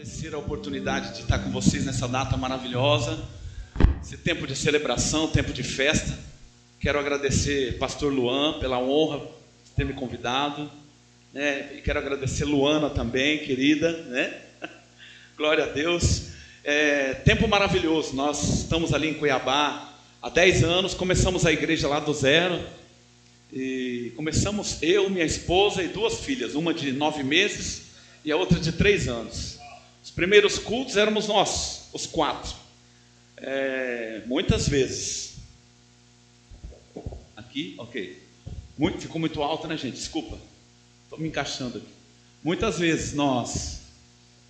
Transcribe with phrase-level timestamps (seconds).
[0.00, 3.22] agradecer a oportunidade de estar com vocês nessa data maravilhosa,
[4.02, 6.18] esse tempo de celebração, tempo de festa.
[6.80, 10.70] Quero agradecer Pastor Luan pela honra de ter me convidado,
[11.34, 11.74] né?
[11.76, 14.40] E quero agradecer Luana também, querida, né?
[15.36, 16.28] Glória a Deus.
[16.64, 18.16] É, tempo maravilhoso.
[18.16, 19.92] Nós estamos ali em Cuiabá
[20.22, 22.58] há 10 anos, começamos a igreja lá do zero.
[23.52, 27.82] E começamos eu, minha esposa e duas filhas, uma de nove meses
[28.24, 29.59] e a outra de três anos.
[30.10, 32.52] Os primeiros cultos éramos nós, os quatro.
[33.36, 35.36] É, muitas vezes.
[37.36, 38.20] Aqui, ok.
[38.76, 39.94] Muito, ficou muito alto, né, gente?
[39.94, 40.36] Desculpa.
[41.04, 41.86] Estou me encaixando aqui.
[42.42, 43.82] Muitas vezes nós,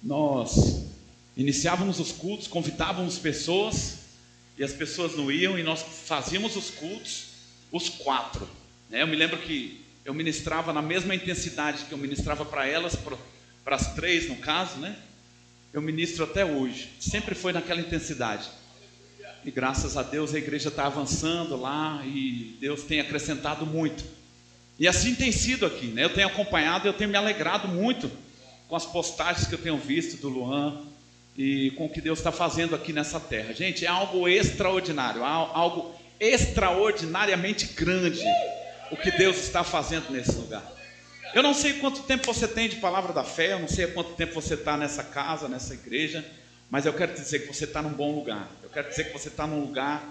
[0.02, 0.82] nós
[1.36, 3.98] iniciávamos os cultos, convidávamos pessoas
[4.56, 7.26] e as pessoas não iam e nós fazíamos os cultos,
[7.70, 8.48] os quatro.
[8.88, 9.02] Né?
[9.02, 12.96] Eu me lembro que eu ministrava na mesma intensidade que eu ministrava para elas,
[13.62, 14.96] para as três no caso, né?
[15.72, 16.90] Eu ministro até hoje.
[17.00, 18.48] Sempre foi naquela intensidade.
[19.44, 24.04] E graças a Deus a igreja está avançando lá e Deus tem acrescentado muito.
[24.78, 26.04] E assim tem sido aqui, né?
[26.04, 28.10] Eu tenho acompanhado, eu tenho me alegrado muito
[28.68, 30.82] com as postagens que eu tenho visto do Luan
[31.36, 33.52] e com o que Deus está fazendo aqui nessa terra.
[33.52, 38.22] Gente, é algo extraordinário, algo extraordinariamente grande
[38.90, 40.62] o que Deus está fazendo nesse lugar.
[41.32, 44.14] Eu não sei quanto tempo você tem de palavra da fé, eu não sei quanto
[44.14, 46.24] tempo você está nessa casa, nessa igreja,
[46.68, 48.50] mas eu quero te dizer que você está num bom lugar.
[48.62, 50.02] Eu quero dizer que você está num lugar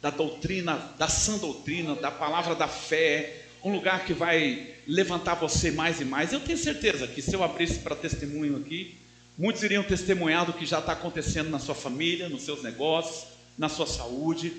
[0.00, 5.72] da doutrina, da sã doutrina, da palavra da fé, um lugar que vai levantar você
[5.72, 6.32] mais e mais.
[6.32, 8.96] Eu tenho certeza que se eu abrisse para testemunho aqui,
[9.36, 13.26] muitos iriam testemunhar do que já está acontecendo na sua família, nos seus negócios,
[13.58, 14.52] na sua saúde.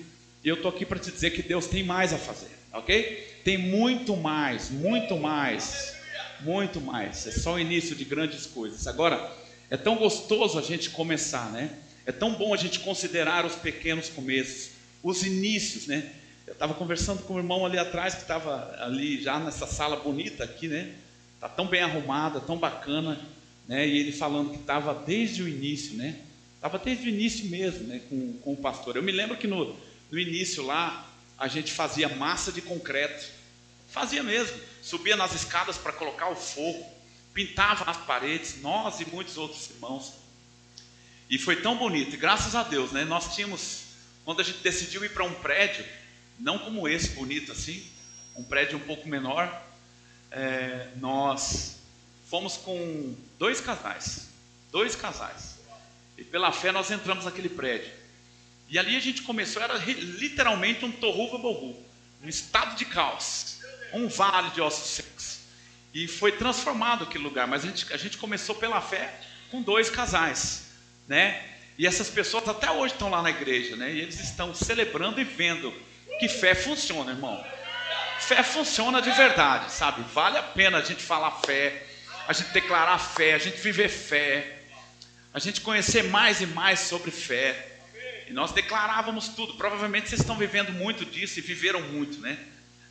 [0.44, 3.40] E eu estou aqui para te dizer que Deus tem mais a fazer, ok?
[3.42, 5.99] Tem muito mais, muito mais
[6.42, 7.26] muito mais.
[7.26, 8.86] É só o início de grandes coisas.
[8.86, 9.32] Agora,
[9.70, 11.70] é tão gostoso a gente começar, né?
[12.04, 14.70] É tão bom a gente considerar os pequenos começos,
[15.02, 16.10] os inícios, né?
[16.46, 20.42] Eu estava conversando com o irmão ali atrás, que estava ali já nessa sala bonita
[20.42, 20.92] aqui, né?
[21.40, 23.20] Tá tão bem arrumada, tão bacana,
[23.68, 23.86] né?
[23.86, 26.16] E ele falando que estava desde o início, né?
[26.56, 28.00] Estava desde o início mesmo, né?
[28.08, 28.96] Com, com o pastor.
[28.96, 29.76] Eu me lembro que no,
[30.10, 33.24] no início lá, a gente fazia massa de concreto.
[33.88, 36.84] Fazia mesmo subia nas escadas para colocar o fogo,
[37.32, 40.14] pintava as paredes, nós e muitos outros irmãos.
[41.28, 43.04] E foi tão bonito, e graças a Deus, né?
[43.04, 43.84] Nós tínhamos,
[44.24, 45.84] quando a gente decidiu ir para um prédio,
[46.38, 47.86] não como esse bonito assim,
[48.34, 49.64] um prédio um pouco menor,
[50.30, 51.76] é, nós
[52.28, 54.28] fomos com dois casais,
[54.72, 55.58] dois casais.
[56.16, 57.92] E pela fé nós entramos naquele prédio.
[58.68, 61.76] E ali a gente começou, era literalmente um torruva borru,
[62.22, 63.60] um estado de caos
[63.92, 65.40] um vale de ossos secos.
[65.92, 69.12] E foi transformado aquele lugar, mas a gente, a gente começou pela fé
[69.50, 70.66] com dois casais,
[71.08, 71.42] né?
[71.76, 73.90] E essas pessoas até hoje estão lá na igreja, né?
[73.90, 75.72] E eles estão celebrando e vendo
[76.18, 77.44] que fé funciona, irmão.
[78.20, 80.04] Fé funciona de verdade, sabe?
[80.12, 81.86] Vale a pena a gente falar fé,
[82.28, 84.60] a gente declarar fé, a gente viver fé,
[85.32, 87.78] a gente conhecer mais e mais sobre fé.
[88.28, 89.54] E nós declarávamos tudo.
[89.54, 92.38] Provavelmente vocês estão vivendo muito disso e viveram muito, né?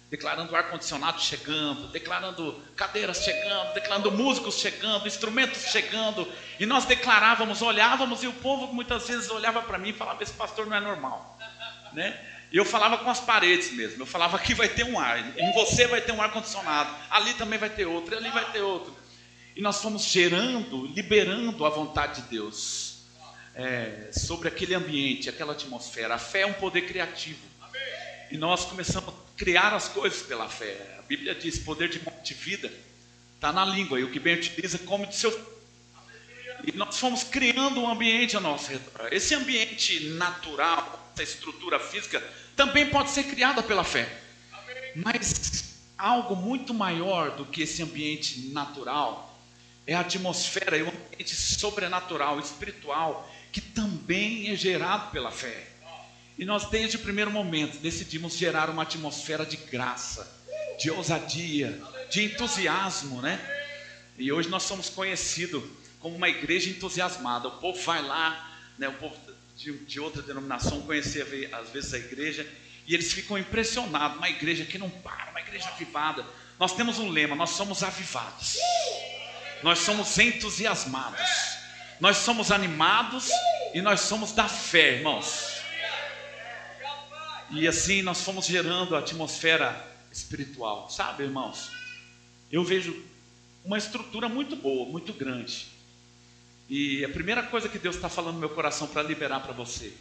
[0.09, 6.28] Declarando ar-condicionado chegando, declarando cadeiras chegando, declarando músicos chegando, instrumentos chegando,
[6.59, 10.34] e nós declarávamos, olhávamos, e o povo muitas vezes olhava para mim e falava: Esse
[10.34, 11.38] pastor não é normal,
[11.94, 12.20] né?
[12.52, 15.53] E eu falava com as paredes mesmo, eu falava: Aqui vai ter um ar, em
[15.53, 18.97] você vai ter um ar-condicionado, ali também vai ter outro, ali vai ter outro.
[19.56, 23.03] E nós fomos gerando, liberando a vontade de Deus
[23.53, 26.16] é, sobre aquele ambiente, aquela atmosfera.
[26.16, 27.48] A fé é um poder criativo.
[28.31, 30.97] E nós começamos criar as coisas pela fé.
[31.00, 32.72] A Bíblia diz: poder de morte e vida
[33.35, 35.59] está na língua, e o que bem utiliza, come de seu.
[36.66, 39.12] E nós fomos criando um ambiente ao nosso redor.
[39.12, 42.22] Esse ambiente natural, essa estrutura física,
[42.56, 44.22] também pode ser criada pela fé.
[44.94, 49.40] Mas algo muito maior do que esse ambiente natural
[49.88, 55.68] é a atmosfera, é um ambiente sobrenatural, espiritual, que também é gerado pela fé.
[56.40, 60.26] E nós, desde o primeiro momento, decidimos gerar uma atmosfera de graça,
[60.80, 61.78] de ousadia,
[62.09, 63.38] de entusiasmo, né?
[64.18, 65.62] E hoje nós somos conhecidos
[66.00, 67.50] como uma igreja entusiasmada.
[67.50, 68.88] O povo vai lá, né?
[68.88, 69.18] O povo
[69.58, 72.47] de, de outra denominação conhecer às vezes a igreja
[72.88, 74.16] e eles ficam impressionados.
[74.18, 76.26] Uma igreja que não para, uma igreja avivada.
[76.58, 78.56] Nós temos um lema: nós somos avivados,
[79.62, 81.20] nós somos entusiasmados,
[82.00, 83.28] nós somos animados
[83.74, 85.59] e nós somos da fé, irmãos.
[87.51, 91.72] E assim nós fomos gerando a atmosfera espiritual, sabe, irmãos?
[92.51, 92.96] Eu vejo
[93.66, 95.67] uma estrutura muito boa, muito grande.
[96.69, 99.91] E a primeira coisa que Deus está falando no meu coração para liberar para você,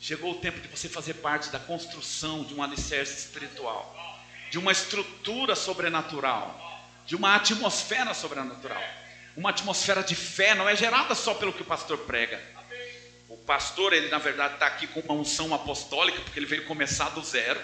[0.00, 4.20] chegou o tempo de você fazer parte da construção de um alicerce espiritual,
[4.50, 8.82] de uma estrutura sobrenatural, de uma atmosfera sobrenatural.
[9.36, 12.40] Uma atmosfera de fé não é gerada só pelo que o pastor prega.
[13.46, 17.22] Pastor, ele na verdade está aqui com uma unção apostólica, porque ele veio começar do
[17.22, 17.60] zero.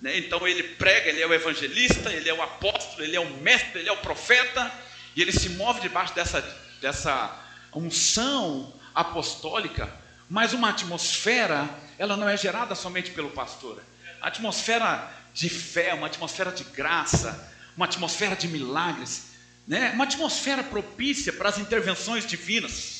[0.00, 0.18] Né?
[0.18, 3.80] Então ele prega, ele é o evangelista, ele é o apóstolo, ele é o mestre,
[3.80, 4.70] ele é o profeta,
[5.16, 6.40] e ele se move debaixo dessa,
[6.80, 7.44] dessa
[7.74, 9.92] unção apostólica,
[10.28, 11.68] mas uma atmosfera,
[11.98, 13.82] ela não é gerada somente pelo pastor.
[14.20, 19.30] A atmosfera de fé, uma atmosfera de graça, uma atmosfera de milagres,
[19.66, 19.90] né?
[19.94, 22.93] uma atmosfera propícia para as intervenções divinas,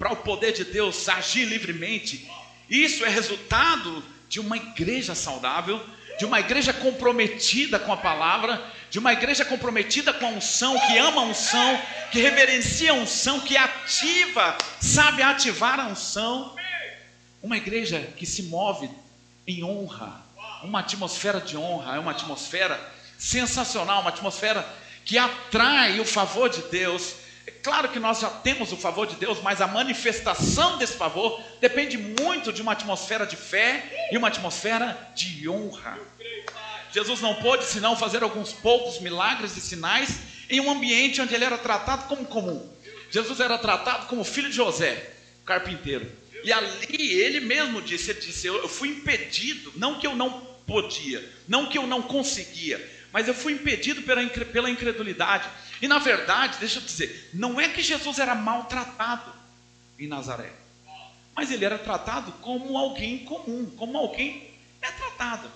[0.00, 2.26] para o poder de Deus agir livremente.
[2.70, 5.78] Isso é resultado de uma igreja saudável,
[6.18, 10.96] de uma igreja comprometida com a palavra, de uma igreja comprometida com a unção, que
[10.96, 16.56] ama a unção, que reverencia a unção, que ativa, sabe ativar a unção.
[17.42, 18.88] Uma igreja que se move
[19.46, 20.24] em honra,
[20.62, 22.80] uma atmosfera de honra, é uma atmosfera
[23.18, 24.66] sensacional, uma atmosfera
[25.04, 27.16] que atrai o favor de Deus.
[27.62, 31.98] Claro que nós já temos o favor de Deus, mas a manifestação desse favor depende
[31.98, 35.98] muito de uma atmosfera de fé e uma atmosfera de honra.
[36.92, 40.18] Jesus não pôde senão fazer alguns poucos milagres e sinais
[40.48, 42.68] em um ambiente onde ele era tratado como comum.
[43.10, 45.10] Jesus era tratado como filho de José,
[45.44, 46.10] carpinteiro.
[46.42, 51.22] E ali ele mesmo disse, ele disse, eu fui impedido, não que eu não podia,
[51.46, 52.80] não que eu não conseguia,
[53.12, 55.48] mas eu fui impedido pela incredulidade.
[55.80, 59.32] E na verdade, deixa eu dizer, não é que Jesus era maltratado
[59.98, 60.52] em Nazaré,
[61.34, 65.50] mas ele era tratado como alguém comum, como alguém é tratado.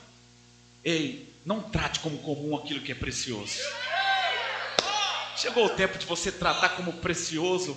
[0.82, 3.59] Ei, não trate como comum aquilo que é precioso.
[5.37, 7.76] Chegou o tempo de você tratar como precioso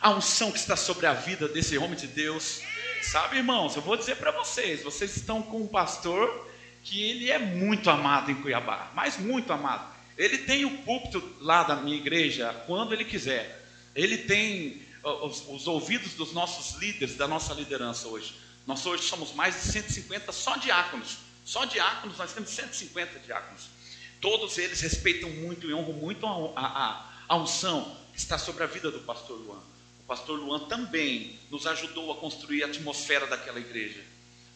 [0.00, 2.62] a unção que está sobre a vida desse homem de Deus.
[3.02, 6.48] Sabe, irmãos, eu vou dizer para vocês: vocês estão com um pastor
[6.82, 9.97] que ele é muito amado em Cuiabá, mas muito amado.
[10.18, 13.66] Ele tem o púlpito lá da minha igreja quando ele quiser.
[13.94, 18.34] Ele tem os, os ouvidos dos nossos líderes, da nossa liderança hoje.
[18.66, 23.70] Nós hoje somos mais de 150 só diáconos só diáconos, nós temos 150 diáconos.
[24.20, 28.66] Todos eles respeitam muito e honram muito a, a, a unção que está sobre a
[28.66, 29.62] vida do pastor Luan.
[30.00, 34.04] O pastor Luan também nos ajudou a construir a atmosfera daquela igreja.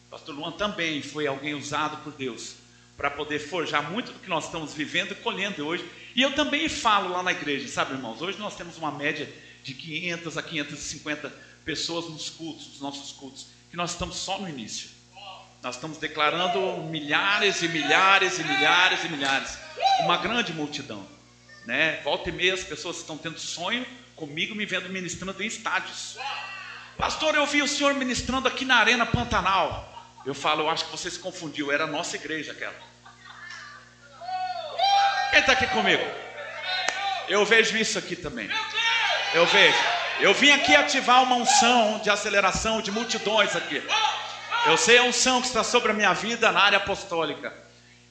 [0.05, 2.57] O pastor Luan também foi alguém usado por Deus
[2.97, 5.83] para poder forjar muito do que nós estamos vivendo e colhendo hoje.
[6.15, 8.21] E eu também falo lá na igreja, sabe, irmãos?
[8.21, 9.31] Hoje nós temos uma média
[9.63, 11.33] de 500 a 550
[11.65, 14.89] pessoas nos cultos, nos nossos cultos, que nós estamos só no início.
[15.61, 19.57] Nós estamos declarando milhares e milhares e milhares e milhares.
[20.01, 21.07] Uma grande multidão.
[21.65, 22.01] Né?
[22.03, 23.85] Volta e meia as pessoas estão tendo sonho
[24.15, 26.17] comigo me vendo ministrando em estádios.
[26.97, 29.92] Pastor, eu vi o senhor ministrando aqui na Arena Pantanal.
[30.25, 32.75] Eu falo, eu acho que você se confundiu, era a nossa igreja aquela.
[35.31, 36.03] Quem está aqui comigo?
[37.27, 38.49] Eu vejo isso aqui também.
[39.33, 39.77] Eu vejo.
[40.19, 43.83] Eu vim aqui ativar uma unção de aceleração de multidões aqui.
[44.65, 47.53] Eu sei a unção que está sobre a minha vida na área apostólica.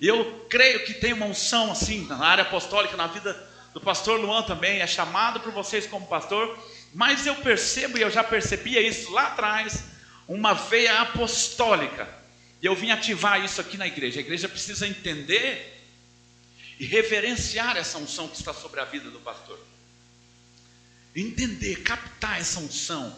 [0.01, 3.33] E eu creio que tem uma unção assim na área apostólica, na vida
[3.73, 4.81] do pastor Luan também.
[4.81, 6.59] É chamado por vocês como pastor.
[6.93, 9.85] Mas eu percebo, e eu já percebia isso lá atrás,
[10.29, 12.09] uma veia apostólica.
[12.61, 14.19] E eu vim ativar isso aqui na igreja.
[14.19, 15.81] A igreja precisa entender
[16.79, 19.59] e reverenciar essa unção que está sobre a vida do pastor.
[21.15, 23.17] Entender, captar essa unção,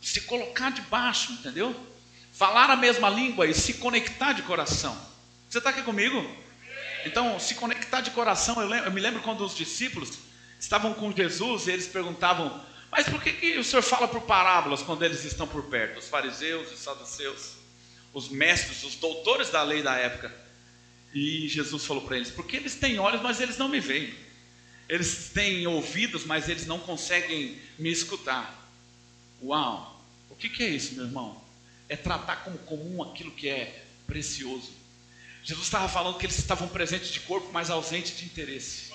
[0.00, 1.92] se colocar debaixo, entendeu?
[2.32, 4.98] falar a mesma língua e se conectar de coração.
[5.48, 6.26] Você está aqui comigo?
[7.04, 10.18] Então, se conectar de coração, eu, lembro, eu, me lembro quando os discípulos
[10.58, 14.82] estavam com Jesus e eles perguntavam: Mas por que, que o senhor fala por parábolas
[14.82, 15.98] quando eles estão por perto?
[15.98, 17.54] Os fariseus, os saduceus,
[18.14, 20.32] os mestres, os doutores da lei da época.
[21.12, 24.14] E Jesus falou para eles: Porque eles têm olhos, mas eles não me veem.
[24.88, 28.70] Eles têm ouvidos, mas eles não conseguem me escutar.
[29.42, 30.00] Uau!
[30.30, 31.42] O que, que é isso, meu irmão?
[31.92, 34.72] é tratar como comum aquilo que é precioso.
[35.44, 38.90] Jesus estava falando que eles estavam presentes de corpo, mas ausentes de interesse.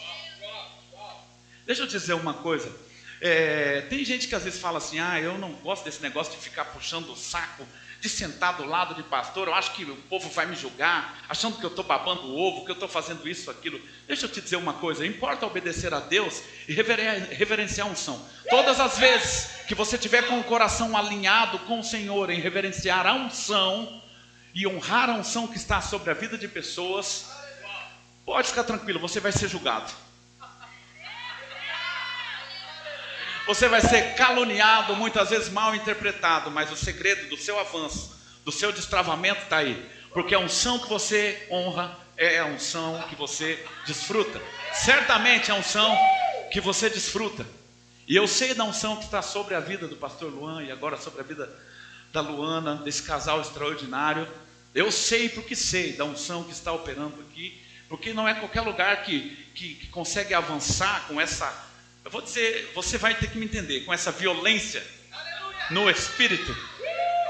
[1.64, 2.76] Deixa eu dizer uma coisa.
[3.20, 6.40] É, tem gente que às vezes fala assim: ah, eu não gosto desse negócio de
[6.40, 7.66] ficar puxando o saco
[8.00, 11.58] de sentar do lado de pastor, eu acho que o povo vai me julgar, achando
[11.58, 13.82] que eu estou babando o ovo, que eu estou fazendo isso, aquilo.
[14.08, 18.24] Deixa eu te dizer uma coisa: importa obedecer a Deus e reverenciar a unção.
[18.50, 23.06] Todas as vezes que você tiver com o coração alinhado com o Senhor em reverenciar
[23.06, 24.02] a unção
[24.54, 27.30] e honrar a unção que está sobre a vida de pessoas,
[28.26, 29.92] pode ficar tranquilo, você vai ser julgado.
[33.48, 38.52] Você vai ser caluniado, muitas vezes mal interpretado, mas o segredo do seu avanço, do
[38.52, 43.66] seu destravamento está aí, porque a unção que você honra é a unção que você
[43.86, 44.42] desfruta.
[44.74, 45.98] Certamente é a unção
[46.52, 47.46] que você desfruta.
[48.08, 50.98] E eu sei da unção que está sobre a vida do pastor Luan e agora
[50.98, 51.50] sobre a vida
[52.12, 54.28] da Luana, desse casal extraordinário.
[54.74, 59.04] Eu sei porque sei da unção que está operando aqui, porque não é qualquer lugar
[59.04, 61.67] que, que, que consegue avançar com essa.
[62.08, 64.82] Eu vou dizer, você vai ter que me entender, com essa violência
[65.70, 66.56] no espírito.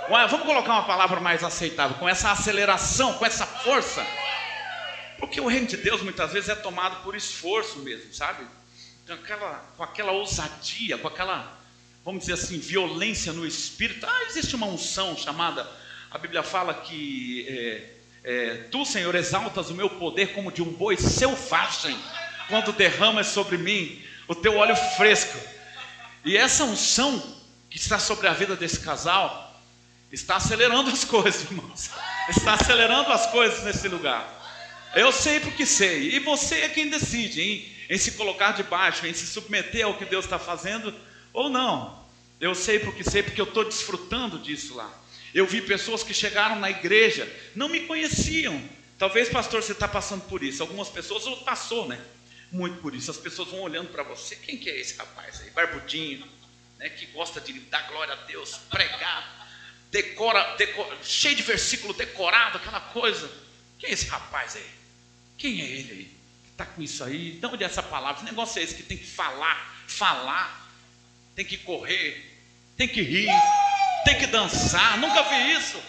[0.08, 4.06] Vamos colocar uma palavra mais aceitável, com essa aceleração, com essa força.
[5.18, 8.46] Porque o reino de Deus muitas vezes é tomado por esforço mesmo, sabe?
[9.08, 11.60] Com aquela, com aquela ousadia, com aquela,
[12.06, 14.06] vamos dizer assim, violência no espírito.
[14.06, 15.68] Ah, existe uma unção chamada,
[16.12, 17.94] a Bíblia fala que é,
[18.24, 21.98] é, tu, Senhor, exaltas o meu poder como de um boi selvagem,
[22.48, 25.38] quando derramas sobre mim o teu óleo fresco.
[26.26, 27.22] E essa unção
[27.70, 29.62] que está sobre a vida desse casal
[30.12, 31.90] está acelerando as coisas, irmãos.
[32.30, 34.36] Está acelerando as coisas nesse lugar.
[34.96, 36.16] Eu sei porque sei.
[36.16, 40.06] E você é quem decide em, em se colocar debaixo, em se submeter ao que
[40.06, 40.94] Deus está fazendo
[41.34, 42.06] ou não.
[42.40, 44.92] Eu sei porque sei, porque eu estou desfrutando disso lá.
[45.34, 48.62] Eu vi pessoas que chegaram na igreja, não me conheciam.
[48.98, 50.64] Talvez, pastor, você está passando por isso.
[50.64, 52.00] Algumas pessoas, ou passou, né?
[52.52, 53.12] Muito por isso.
[53.12, 54.36] As pessoas vão olhando para você.
[54.36, 55.50] Quem que é esse rapaz aí?
[55.52, 56.28] Barbudinho,
[56.78, 56.90] né?
[56.90, 59.50] Que gosta de dar glória a Deus, pregar,
[59.92, 63.30] decora, decora cheio de versículo decorado, aquela coisa.
[63.80, 64.70] Quem é esse rapaz aí?
[65.38, 66.06] Quem é ele aí?
[66.46, 67.32] Que está com isso aí?
[67.32, 68.20] De onde é essa palavra?
[68.20, 70.72] Que negócio é esse que tem que falar, falar,
[71.36, 72.40] tem que correr,
[72.76, 73.30] tem que rir,
[74.06, 74.98] tem que dançar.
[74.98, 75.82] Nunca vi isso.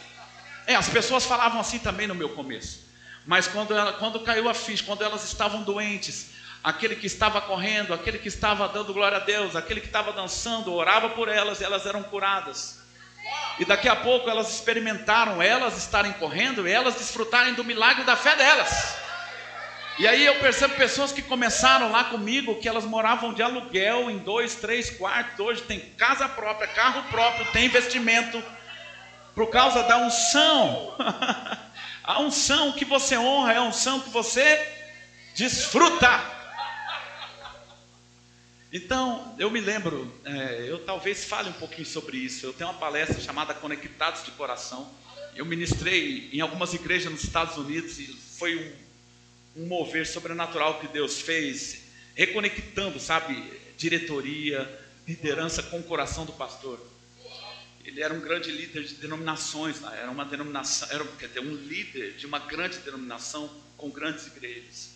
[0.66, 2.86] É, as pessoas falavam assim também no meu começo.
[3.24, 6.30] Mas quando, ela, quando caiu a ficha, quando elas estavam doentes,
[6.62, 10.72] aquele que estava correndo, aquele que estava dando glória a Deus, aquele que estava dançando,
[10.72, 12.78] orava por elas e elas eram curadas.
[13.58, 18.16] E daqui a pouco elas experimentaram elas estarem correndo e elas desfrutarem do milagre da
[18.16, 18.96] fé delas.
[19.98, 24.18] E aí eu percebo pessoas que começaram lá comigo, que elas moravam de aluguel em
[24.18, 28.40] dois, três quartos, hoje tem casa própria, carro próprio, tem investimento,
[29.34, 30.94] por causa da unção.
[32.04, 34.84] a unção que você honra é a unção que você
[35.34, 36.38] desfruta.
[38.72, 42.44] Então, eu me lembro, é, eu talvez fale um pouquinho sobre isso.
[42.44, 44.92] Eu tenho uma palestra chamada Conectados de Coração.
[45.34, 48.88] Eu ministrei em algumas igrejas nos Estados Unidos e foi um
[49.58, 51.82] um mover sobrenatural que Deus fez,
[52.14, 53.42] reconectando, sabe,
[53.76, 56.80] diretoria, liderança com o coração do pastor.
[57.84, 62.14] Ele era um grande líder de denominações, era uma denominação, era quer dizer, um líder
[62.14, 64.90] de uma grande denominação com grandes igrejas.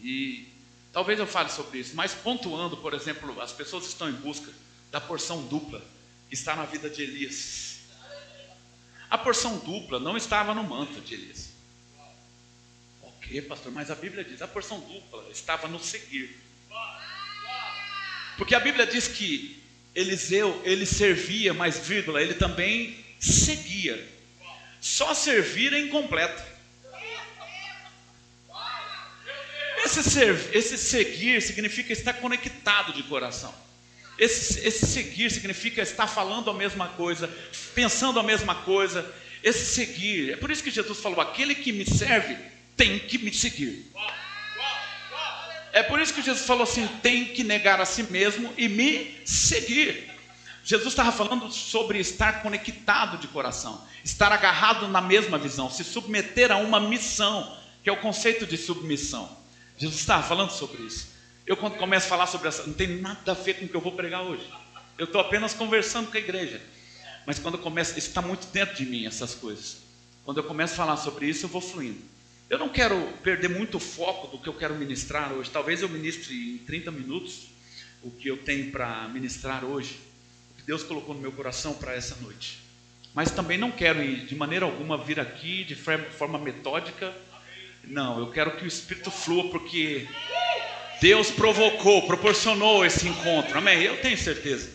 [0.00, 0.46] E
[0.92, 4.52] talvez eu fale sobre isso, mas pontuando, por exemplo, as pessoas estão em busca
[4.90, 5.82] da porção dupla
[6.28, 7.78] que está na vida de Elias.
[9.10, 11.58] A porção dupla não estava no manto de Elias
[13.28, 13.70] quê, pastor?
[13.70, 16.34] Mas a Bíblia diz, a porção dupla estava no seguir.
[18.36, 19.62] Porque a Bíblia diz que
[19.94, 24.08] Eliseu, ele servia, mas vírgula, ele também seguia.
[24.80, 26.42] Só servir é incompleto.
[29.88, 33.54] Esse, ser, esse seguir significa estar conectado de coração.
[34.18, 37.26] Esse, esse seguir significa estar falando a mesma coisa,
[37.74, 39.10] pensando a mesma coisa.
[39.42, 42.36] Esse seguir, é por isso que Jesus falou: aquele que me serve,
[42.76, 43.90] tem que me seguir.
[45.72, 49.16] É por isso que Jesus falou assim: tem que negar a si mesmo e me
[49.24, 50.10] seguir.
[50.64, 56.52] Jesus estava falando sobre estar conectado de coração, estar agarrado na mesma visão, se submeter
[56.52, 59.37] a uma missão, que é o conceito de submissão.
[59.78, 61.08] Jesus estava falando sobre isso.
[61.46, 63.74] Eu, quando começo a falar sobre essa, não tem nada a ver com o que
[63.74, 64.46] eu vou pregar hoje.
[64.98, 66.60] Eu estou apenas conversando com a igreja.
[67.24, 69.78] Mas quando eu começo, isso está muito dentro de mim, essas coisas.
[70.24, 72.00] Quando eu começo a falar sobre isso, eu vou fluindo.
[72.50, 75.50] Eu não quero perder muito o foco do que eu quero ministrar hoje.
[75.50, 77.48] Talvez eu ministre em 30 minutos
[78.02, 80.00] o que eu tenho para ministrar hoje,
[80.52, 82.58] o que Deus colocou no meu coração para essa noite.
[83.14, 87.14] Mas também não quero de maneira alguma vir aqui de forma metódica.
[87.84, 90.06] Não, eu quero que o Espírito flua, porque
[91.00, 93.56] Deus provocou, proporcionou esse encontro.
[93.56, 93.82] Amém?
[93.82, 94.70] Eu tenho certeza.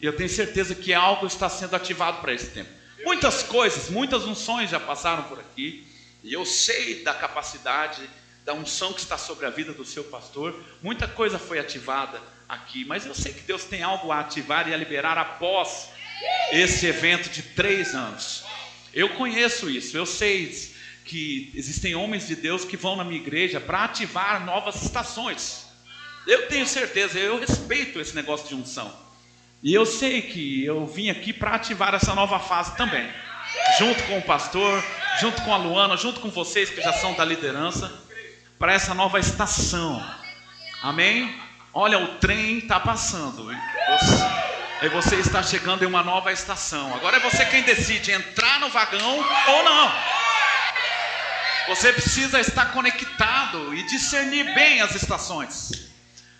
[0.00, 2.70] Eu tenho certeza que algo está sendo ativado para esse tempo.
[3.04, 5.86] Muitas coisas, muitas unções já passaram por aqui.
[6.22, 8.02] E eu sei da capacidade,
[8.44, 10.62] da unção que está sobre a vida do seu pastor.
[10.82, 14.74] Muita coisa foi ativada aqui, mas eu sei que Deus tem algo a ativar e
[14.74, 15.88] a liberar após
[16.52, 18.44] esse evento de três anos.
[18.92, 20.73] Eu conheço isso, eu sei
[21.04, 25.66] que existem homens de Deus que vão na minha igreja para ativar novas estações.
[26.26, 28.90] Eu tenho certeza, eu respeito esse negócio de unção.
[29.62, 33.06] E eu sei que eu vim aqui para ativar essa nova fase também.
[33.78, 34.82] Junto com o pastor,
[35.20, 37.92] junto com a Luana, junto com vocês que já são da liderança,
[38.58, 40.02] para essa nova estação.
[40.82, 41.34] Amém?
[41.72, 43.50] Olha, o trem está passando.
[44.82, 46.94] E você está chegando em uma nova estação.
[46.94, 49.16] Agora é você quem decide entrar no vagão
[49.48, 50.23] ou não.
[51.66, 55.70] Você precisa estar conectado e discernir bem as estações.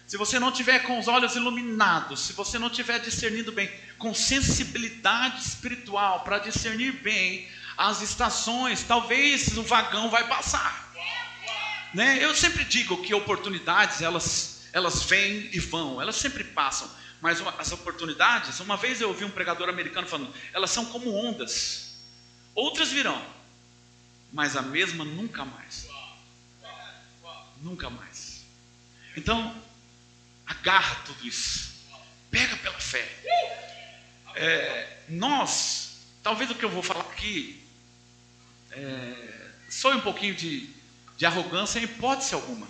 [0.06, 4.12] Se você não tiver com os olhos iluminados, se você não tiver discernindo bem, com
[4.12, 10.92] sensibilidade espiritual para discernir bem as estações, talvez o vagão vai passar.
[11.94, 12.18] Né?
[12.20, 16.90] Eu sempre digo que oportunidades elas elas vêm e vão, elas sempre passam.
[17.20, 21.14] Mas uma, as oportunidades, uma vez eu ouvi um pregador americano falando, elas são como
[21.14, 21.94] ondas.
[22.54, 23.24] Outras virão,
[24.34, 25.88] mas a mesma nunca mais.
[27.62, 28.44] Nunca mais.
[29.16, 29.56] Então,
[30.44, 31.72] agarra tudo isso.
[32.32, 33.08] Pega pela fé.
[34.34, 37.64] É, nós, talvez o que eu vou falar aqui,
[38.72, 39.50] é,
[39.94, 40.68] um pouquinho de,
[41.16, 42.66] de arrogância em hipótese alguma.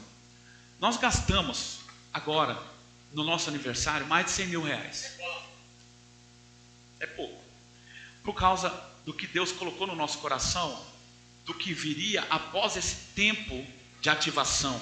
[0.78, 1.80] Nós gastamos
[2.12, 2.62] agora,
[3.10, 5.18] no nosso aniversário, mais de 100 mil reais.
[7.00, 7.42] É pouco.
[8.22, 8.68] Por causa
[9.06, 10.93] do que Deus colocou no nosso coração
[11.44, 13.66] do que viria após esse tempo
[14.00, 14.80] de ativação.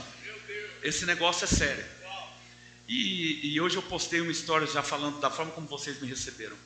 [0.83, 1.85] Esse negócio é sério.
[2.89, 6.57] E, e hoje eu postei uma história já falando da forma como vocês me receberam.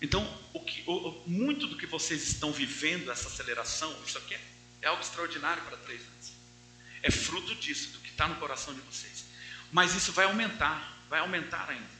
[0.00, 4.40] Então, o que, o, muito do que vocês estão vivendo, essa aceleração, isso aqui é,
[4.82, 6.32] é algo extraordinário para três anos.
[7.02, 9.24] É fruto disso, do que está no coração de vocês.
[9.72, 11.98] Mas isso vai aumentar, vai aumentar ainda.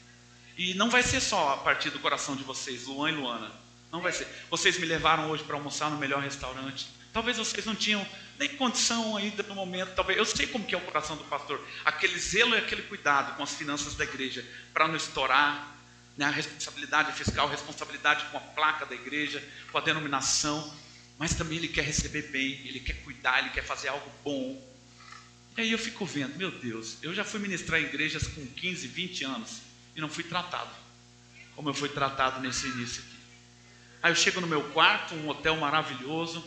[0.57, 3.51] E não vai ser só a partir do coração de vocês, Luan e Luana.
[3.91, 4.27] Não vai ser.
[4.49, 6.87] Vocês me levaram hoje para almoçar no melhor restaurante.
[7.11, 8.05] Talvez vocês não tinham
[8.37, 10.17] nem condição ainda no momento, talvez.
[10.17, 11.59] Eu sei como que é o coração do pastor.
[11.83, 15.75] Aquele zelo e aquele cuidado com as finanças da igreja para não estourar,
[16.15, 20.73] né, a responsabilidade fiscal, a responsabilidade com a placa da igreja, com a denominação,
[21.17, 24.61] mas também ele quer receber bem, ele quer cuidar, ele quer fazer algo bom.
[25.57, 28.87] E aí eu fico vendo, meu Deus, eu já fui ministrar em igrejas com 15,
[28.87, 29.61] 20 anos
[29.95, 30.69] e não fui tratado
[31.59, 33.17] como eu fui tratado nesse início aqui.
[34.01, 36.41] Aí eu chego no meu quarto, um hotel maravilhoso,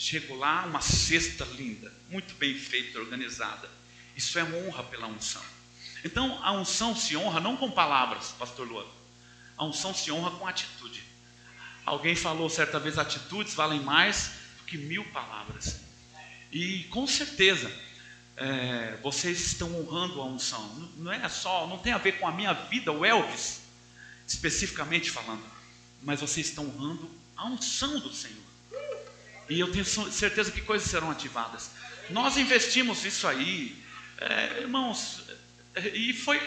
[0.00, 3.68] chego lá, uma cesta linda, muito bem feita, organizada.
[4.16, 5.42] Isso é honra pela unção.
[6.02, 8.86] Então a unção se honra não com palavras, pastor Luan.
[9.56, 11.02] A unção se honra com atitude.
[11.84, 15.80] Alguém falou certa vez: atitudes valem mais do que mil palavras.
[16.50, 17.70] E com certeza,
[18.36, 20.90] é, vocês estão honrando a unção.
[20.96, 23.60] Não é só, não tem a ver com a minha vida, o Elvis,
[24.26, 25.60] especificamente falando
[26.02, 28.39] mas vocês estão honrando a unção do Senhor.
[29.50, 31.72] E eu tenho certeza que coisas serão ativadas.
[32.08, 33.76] Nós investimos isso aí,
[34.16, 35.24] é, irmãos,
[35.92, 36.40] e foi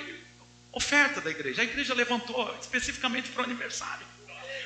[0.72, 1.62] oferta da igreja.
[1.62, 4.08] A igreja levantou especificamente para o aniversário,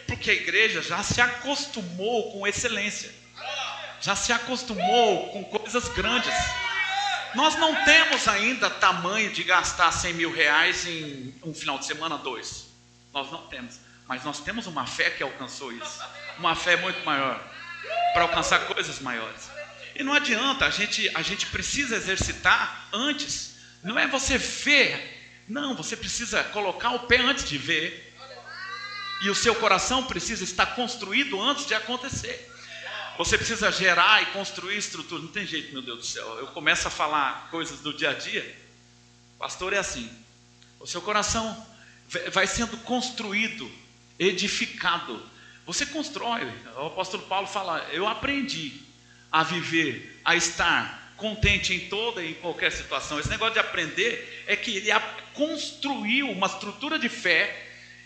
[0.05, 3.11] porque a igreja já se acostumou com excelência,
[3.99, 6.33] já se acostumou com coisas grandes.
[7.33, 12.19] Nós não temos ainda tamanho de gastar 100 mil reais em um final de semana,
[12.19, 12.67] dois.
[13.11, 13.79] Nós não temos.
[14.07, 15.99] Mas nós temos uma fé que alcançou isso.
[16.37, 17.56] Uma fé muito maior.
[18.13, 19.49] Para alcançar coisas maiores.
[19.95, 23.55] E não adianta, a gente, a gente precisa exercitar antes.
[23.83, 25.43] Não é você ver.
[25.47, 28.13] Não, você precisa colocar o pé antes de ver.
[29.23, 32.47] E o seu coração precisa estar construído antes de acontecer.
[33.17, 35.21] Você precisa gerar e construir estrutura.
[35.23, 36.37] Não tem jeito, meu Deus do céu.
[36.37, 38.55] Eu começo a falar coisas do dia a dia.
[39.39, 40.07] Pastor é assim.
[40.79, 41.65] O seu coração
[42.31, 43.69] vai sendo construído
[44.19, 45.19] edificado.
[45.67, 46.49] Você constrói.
[46.77, 48.71] O apóstolo Paulo fala: Eu aprendi
[49.29, 53.19] a viver, a estar contente em toda e em qualquer situação.
[53.19, 54.89] Esse negócio de aprender é que ele
[55.33, 57.65] construiu uma estrutura de fé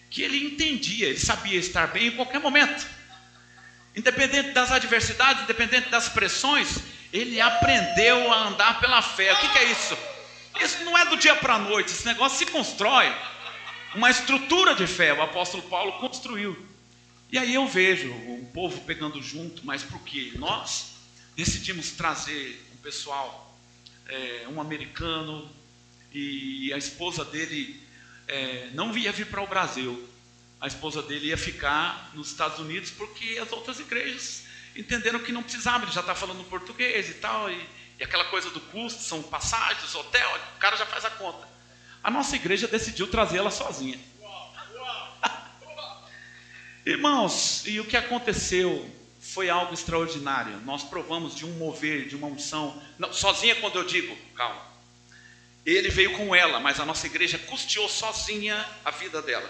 [0.09, 2.85] que ele entendia, ele sabia estar bem em qualquer momento.
[3.95, 6.79] Independente das adversidades, independente das pressões,
[7.13, 9.31] ele aprendeu a andar pela fé.
[9.33, 9.97] O que, que é isso?
[10.59, 13.13] Isso não é do dia para a noite, esse negócio se constrói
[13.93, 16.70] uma estrutura de fé, o apóstolo Paulo construiu.
[17.31, 20.33] E aí eu vejo o povo pegando junto, mas por quê?
[20.35, 20.95] Nós
[21.33, 23.57] decidimos trazer um pessoal,
[24.09, 25.49] é, um americano,
[26.11, 27.81] e a esposa dele
[28.27, 30.09] é, não ia vir para o Brasil.
[30.59, 34.43] A esposa dele ia ficar nos Estados Unidos porque as outras igrejas
[34.75, 37.65] entenderam que não precisava, ele já está falando português e tal, e,
[37.97, 41.47] e aquela coisa do custo, são passagens, hotel, o cara já faz a conta.
[42.03, 44.10] A nossa igreja decidiu trazê-la sozinha.
[46.85, 48.89] Irmãos, e o que aconteceu
[49.19, 50.59] foi algo extraordinário.
[50.61, 52.81] Nós provamos de um mover, de uma unção.
[52.97, 54.65] Não, sozinha, quando eu digo, calma.
[55.63, 59.49] Ele veio com ela, mas a nossa igreja custeou sozinha a vida dela.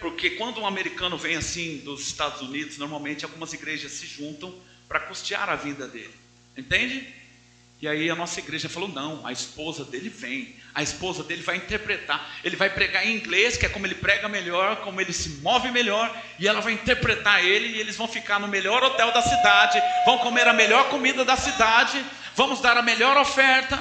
[0.00, 4.52] Porque quando um americano vem assim dos Estados Unidos, normalmente algumas igrejas se juntam
[4.88, 6.14] para custear a vida dele.
[6.56, 7.14] Entende?
[7.80, 11.56] E aí a nossa igreja falou: não, a esposa dele vem, a esposa dele vai
[11.56, 15.40] interpretar, ele vai pregar em inglês, que é como ele prega melhor, como ele se
[15.40, 19.22] move melhor, e ela vai interpretar ele, e eles vão ficar no melhor hotel da
[19.22, 23.78] cidade, vão comer a melhor comida da cidade, vamos dar a melhor oferta.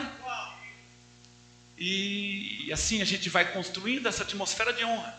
[1.77, 5.13] E, assim a gente vai construindo essa atmosfera de honra,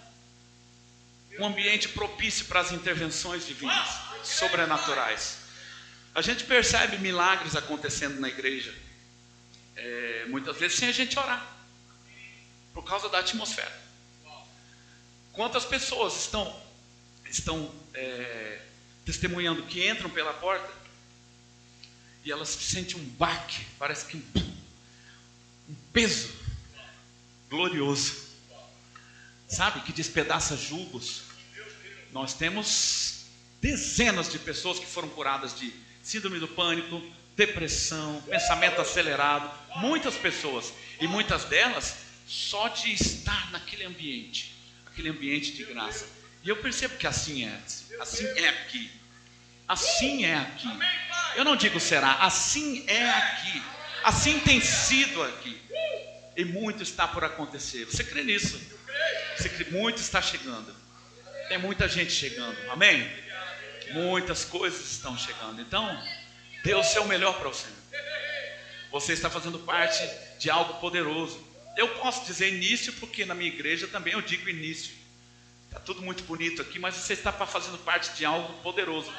[1.38, 3.88] um ambiente propício para as intervenções divinas,
[4.22, 5.43] sobrenaturais.
[6.14, 8.72] A gente percebe milagres acontecendo na igreja,
[9.74, 11.44] é, muitas vezes sem a gente orar,
[12.72, 13.82] por causa da atmosfera.
[15.32, 16.62] Quantas pessoas estão,
[17.28, 18.60] estão é,
[19.04, 20.72] testemunhando que entram pela porta
[22.24, 24.22] e elas sentem um baque, parece que um,
[25.70, 26.32] um peso
[27.50, 28.28] glorioso,
[29.48, 31.22] sabe, que despedaça julgos.
[32.12, 33.24] Nós temos
[33.60, 37.02] dezenas de pessoas que foram curadas de síndrome do pânico,
[37.34, 44.54] depressão, pensamento acelerado, muitas pessoas, e muitas delas só de estar naquele ambiente,
[44.86, 46.06] aquele ambiente de graça.
[46.42, 47.58] E eu percebo que assim é,
[48.00, 48.90] assim é aqui.
[49.66, 50.68] Assim é aqui.
[51.36, 53.62] Eu não digo será, assim é aqui.
[54.04, 55.58] Assim tem sido aqui.
[56.36, 57.86] E muito está por acontecer.
[57.86, 58.60] Você crê nisso?
[59.36, 60.74] Você crê, muito está chegando.
[61.48, 62.56] Tem muita gente chegando.
[62.70, 63.10] Amém?
[63.94, 65.60] Muitas coisas estão chegando.
[65.60, 66.02] Então,
[66.64, 67.76] dê o seu melhor para o Senhor.
[68.90, 70.02] Você está fazendo parte
[70.40, 71.40] de algo poderoso.
[71.76, 74.92] Eu posso dizer início, porque na minha igreja também eu digo início.
[75.66, 79.12] Está tudo muito bonito aqui, mas você está fazendo parte de algo poderoso.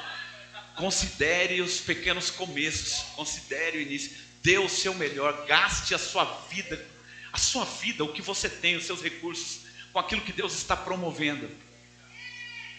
[0.74, 4.14] Considere os pequenos começos, considere o início.
[4.42, 6.86] Dê o seu melhor, gaste a sua vida,
[7.32, 10.76] a sua vida, o que você tem, os seus recursos, com aquilo que Deus está
[10.76, 11.50] promovendo.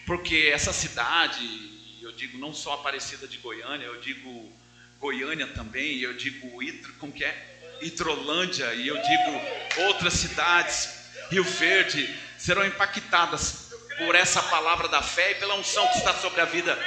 [0.06, 1.77] Porque essa cidade,
[2.08, 4.50] eu digo não só Aparecida de Goiânia, eu digo
[4.98, 7.78] Goiânia também, eu digo Itro, como que é?
[7.82, 10.88] Itrolândia, e eu digo outras cidades,
[11.30, 16.40] Rio Verde, serão impactadas por essa palavra da fé e pela unção que está sobre
[16.40, 16.78] a vida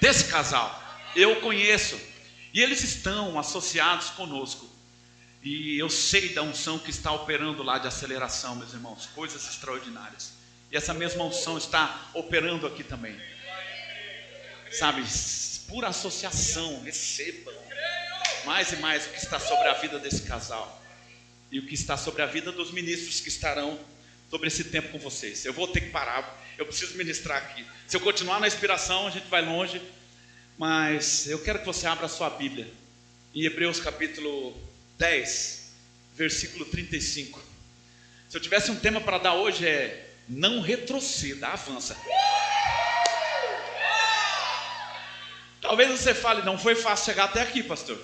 [0.00, 0.82] desse casal.
[1.14, 2.00] Eu conheço,
[2.54, 4.68] e eles estão associados conosco.
[5.42, 10.32] E eu sei da unção que está operando lá de aceleração, meus irmãos, coisas extraordinárias.
[10.72, 13.18] E essa mesma unção está operando aqui também
[14.70, 15.02] sabe,
[15.68, 17.54] por associação, recebam
[18.44, 20.80] mais e mais o que está sobre a vida desse casal
[21.50, 23.78] e o que está sobre a vida dos ministros que estarão
[24.30, 25.44] sobre esse tempo com vocês.
[25.44, 27.64] Eu vou ter que parar, eu preciso ministrar aqui.
[27.86, 29.82] Se eu continuar na inspiração, a gente vai longe,
[30.56, 32.72] mas eu quero que você abra a sua Bíblia
[33.34, 34.56] em Hebreus capítulo
[34.98, 35.72] 10,
[36.14, 37.42] versículo 35.
[38.28, 41.96] Se eu tivesse um tema para dar hoje é não retroceda, avança.
[45.70, 47.96] Talvez você fale, não foi fácil chegar até aqui, pastor.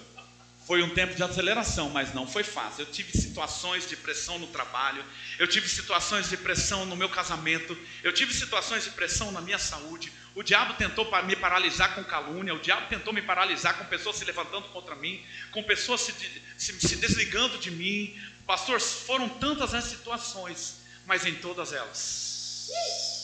[0.68, 2.82] Foi um tempo de aceleração, mas não foi fácil.
[2.82, 5.04] Eu tive situações de pressão no trabalho,
[5.36, 9.58] eu tive situações de pressão no meu casamento, eu tive situações de pressão na minha
[9.58, 10.12] saúde.
[10.36, 14.24] O diabo tentou me paralisar com calúnia, o diabo tentou me paralisar com pessoas se
[14.24, 16.14] levantando contra mim, com pessoas se,
[16.56, 18.16] se, se desligando de mim.
[18.46, 23.15] Pastor, foram tantas as situações, mas em todas elas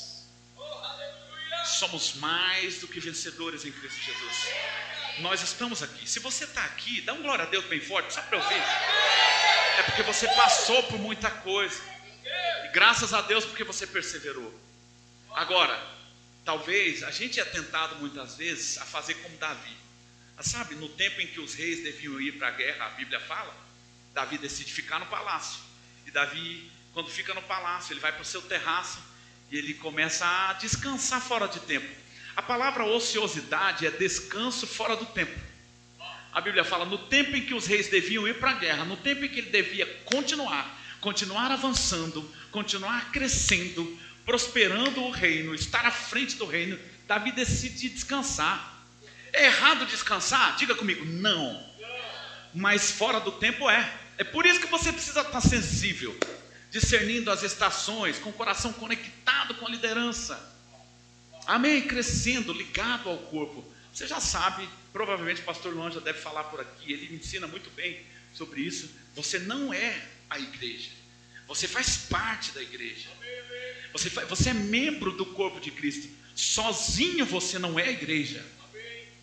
[1.64, 4.48] somos mais do que vencedores em Cristo Jesus.
[5.18, 6.08] Nós estamos aqui.
[6.08, 8.62] Se você está aqui, dá um glória a Deus bem forte, só para eu ver.
[9.78, 11.80] É porque você passou por muita coisa.
[12.64, 14.58] E graças a Deus porque você perseverou.
[15.34, 15.78] Agora,
[16.44, 19.76] talvez a gente é tentado muitas vezes a fazer como Davi.
[20.36, 23.20] Ah, sabe, no tempo em que os reis deviam ir para a guerra, a Bíblia
[23.20, 23.54] fala,
[24.14, 25.60] Davi decide ficar no palácio.
[26.06, 29.11] E Davi, quando fica no palácio, ele vai para o seu terraço
[29.52, 31.86] e ele começa a descansar fora de tempo.
[32.34, 35.38] A palavra ociosidade é descanso fora do tempo.
[36.32, 38.96] A Bíblia fala no tempo em que os reis deviam ir para a guerra, no
[38.96, 45.90] tempo em que ele devia continuar, continuar avançando, continuar crescendo, prosperando o reino, estar à
[45.90, 48.82] frente do reino, Davi decide descansar.
[49.34, 50.56] É errado descansar?
[50.56, 51.62] Diga comigo, não.
[52.54, 53.92] Mas fora do tempo é.
[54.16, 56.18] É por isso que você precisa estar sensível
[56.72, 60.50] discernindo as estações, com o coração conectado com a liderança.
[61.46, 61.82] Amém?
[61.82, 63.62] Crescendo, ligado ao corpo.
[63.92, 67.46] Você já sabe, provavelmente o pastor Luan já deve falar por aqui, ele me ensina
[67.46, 68.00] muito bem
[68.32, 68.90] sobre isso.
[69.14, 70.90] Você não é a igreja,
[71.46, 73.10] você faz parte da igreja.
[73.92, 76.08] Você, faz, você é membro do corpo de Cristo.
[76.34, 78.42] Sozinho você não é a igreja.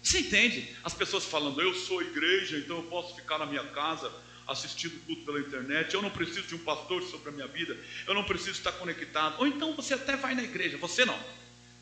[0.04, 0.70] Você entende?
[0.84, 4.14] As pessoas falando, eu sou igreja, então eu posso ficar na minha casa
[4.50, 8.14] assistindo tudo pela internet, eu não preciso de um pastor sobre a minha vida, eu
[8.14, 9.40] não preciso estar conectado.
[9.40, 11.20] Ou então você até vai na igreja, você não.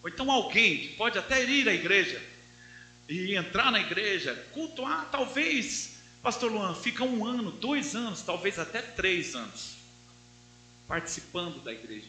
[0.04, 2.22] Ou então alguém que pode até ir à igreja
[3.08, 8.82] e entrar na igreja, cultuar, talvez, pastor Luan, fica um ano, dois anos, talvez até
[8.82, 9.78] três anos,
[10.88, 12.08] participando da igreja,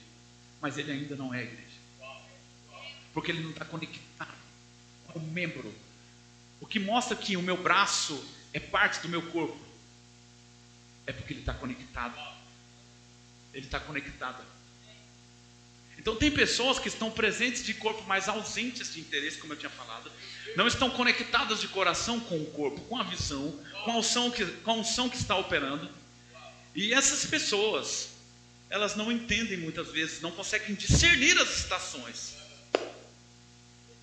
[0.61, 1.63] mas ele ainda não é igreja,
[3.15, 4.37] porque ele não está conectado
[5.07, 5.73] com o membro.
[6.61, 9.68] O que mostra que o meu braço é parte do meu corpo,
[11.09, 12.21] é porque ele está conectado.
[13.55, 14.45] Ele está conectado.
[15.99, 19.71] Então tem pessoas que estão presentes de corpo, mas ausentes de interesse, como eu tinha
[19.71, 20.13] falado.
[20.55, 24.45] Não estão conectadas de coração com o corpo, com a visão, com a unção que,
[24.47, 25.91] com a unção que está operando.
[26.75, 28.11] E essas pessoas,
[28.69, 32.37] elas não entendem muitas vezes, não conseguem discernir as estações.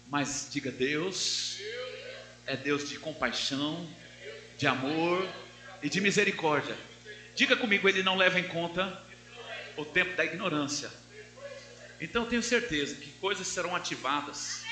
[0.09, 1.59] Mas diga Deus,
[2.47, 3.87] é Deus de compaixão,
[4.57, 5.27] de amor
[5.83, 6.75] e de misericórdia.
[7.35, 9.03] Diga comigo, ele não leva em conta
[9.75, 10.89] o tempo da ignorância.
[11.99, 14.63] Então tenho certeza que coisas serão ativadas.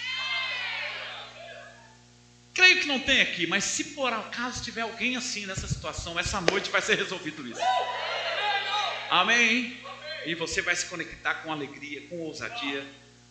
[2.54, 6.40] Creio que não tem aqui, mas se por acaso tiver alguém assim nessa situação, essa
[6.40, 7.60] noite vai ser resolvido isso.
[9.10, 9.78] Amém?
[10.26, 12.86] E você vai se conectar com alegria, com ousadia.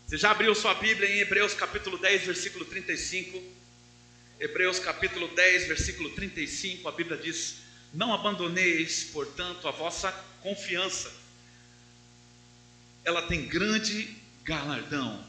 [0.07, 3.43] Você já abriu sua Bíblia em Hebreus capítulo 10, versículo 35?
[4.39, 7.63] Hebreus capítulo 10, versículo 35, a Bíblia diz:
[7.93, 11.13] Não abandoneis, portanto, a vossa confiança.
[13.05, 15.25] Ela tem grande galardão.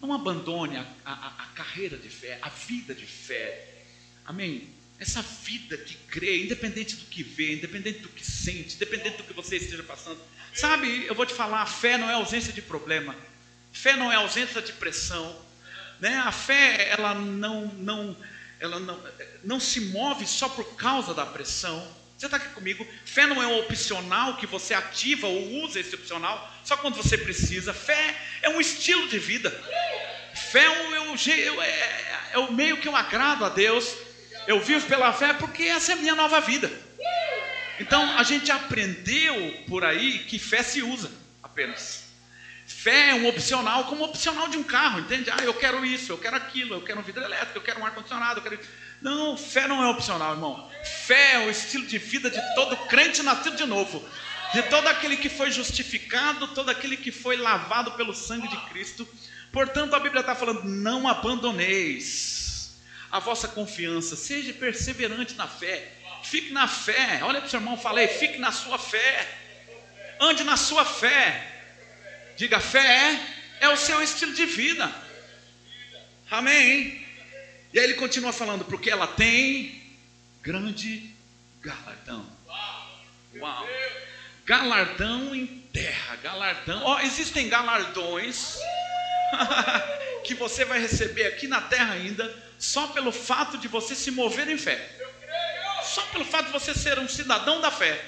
[0.00, 3.84] Não abandone a, a, a carreira de fé, a vida de fé.
[4.26, 4.68] Amém?
[4.98, 9.32] Essa vida que crê, independente do que vê, independente do que sente, independente do que
[9.32, 10.20] você esteja passando.
[10.52, 13.16] Sabe, eu vou te falar, a fé não é ausência de problema.
[13.72, 15.36] Fé não é ausência de pressão.
[15.98, 16.16] Né?
[16.18, 18.16] A fé, ela não, não,
[18.64, 18.98] ela não,
[19.42, 21.86] não se move só por causa da pressão.
[22.16, 22.86] Você está aqui comigo?
[23.04, 27.18] Fé não é um opcional que você ativa ou usa esse opcional só quando você
[27.18, 27.74] precisa.
[27.74, 29.50] Fé é um estilo de vida.
[30.34, 33.94] Fé é o, é, é o meio que eu agrado a Deus.
[34.46, 36.70] Eu vivo pela fé porque essa é a minha nova vida.
[37.78, 41.10] Então a gente aprendeu por aí que fé se usa
[41.42, 42.03] apenas.
[42.66, 45.30] Fé é um opcional como opcional de um carro, entende?
[45.30, 47.84] Ah, eu quero isso, eu quero aquilo, eu quero um vidro elétrico, eu quero um
[47.84, 48.58] ar-condicionado, eu quero.
[49.02, 50.70] Não, fé não é opcional, irmão.
[51.06, 54.02] Fé é o estilo de vida de todo crente nascido de novo.
[54.54, 59.06] De todo aquele que foi justificado, todo aquele que foi lavado pelo sangue de Cristo.
[59.52, 62.76] Portanto, a Bíblia está falando: não abandoneis
[63.10, 65.92] a vossa confiança, seja perseverante na fé.
[66.22, 67.20] Fique na fé.
[67.22, 69.28] Olha para o seu irmão, falei, fique na sua fé.
[70.18, 71.53] Ande na sua fé.
[72.36, 72.80] Diga, fé
[73.60, 74.92] é, é o seu estilo de vida.
[76.30, 77.04] Amém.
[77.72, 79.82] E aí ele continua falando, porque ela tem
[80.42, 81.10] grande
[81.60, 82.26] galardão.
[83.36, 83.68] Uau!
[84.44, 86.82] Galardão em terra, galardão.
[86.84, 88.58] Ó, oh, existem galardões
[90.24, 94.48] que você vai receber aqui na terra ainda, só pelo fato de você se mover
[94.48, 94.90] em fé.
[95.82, 98.02] Só pelo fato de você ser um cidadão da fé.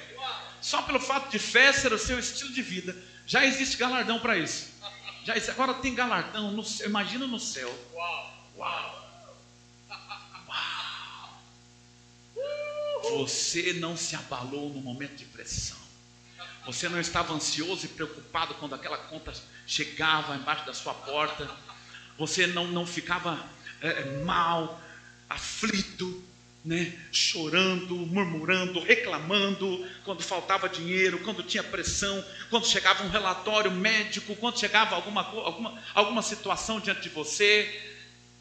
[0.60, 2.96] Só pelo fato de fé ser o seu estilo de vida.
[3.26, 4.70] Já existe galardão para isso.
[5.24, 7.68] Já existe, agora tem galardão, no, imagina no céu.
[7.92, 8.48] Uau!
[8.56, 9.06] Uau!
[13.12, 15.76] Você não se abalou no momento de pressão.
[16.66, 19.32] Você não estava ansioso e preocupado quando aquela conta
[19.66, 21.48] chegava embaixo da sua porta.
[22.18, 23.48] Você não, não ficava
[23.80, 24.80] é, mal,
[25.30, 26.25] aflito,
[26.66, 34.34] né, chorando, murmurando, reclamando quando faltava dinheiro, quando tinha pressão, quando chegava um relatório médico,
[34.34, 37.94] quando chegava alguma, alguma, alguma situação diante de você.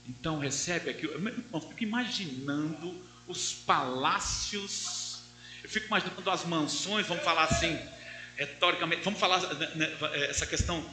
[0.10, 5.22] Então recebe aqui, eu fico imaginando os palácios,
[5.64, 7.80] eu fico imaginando as mansões, vamos falar assim,
[8.36, 9.98] retoricamente, vamos falar né, né,
[10.30, 10.84] essa questão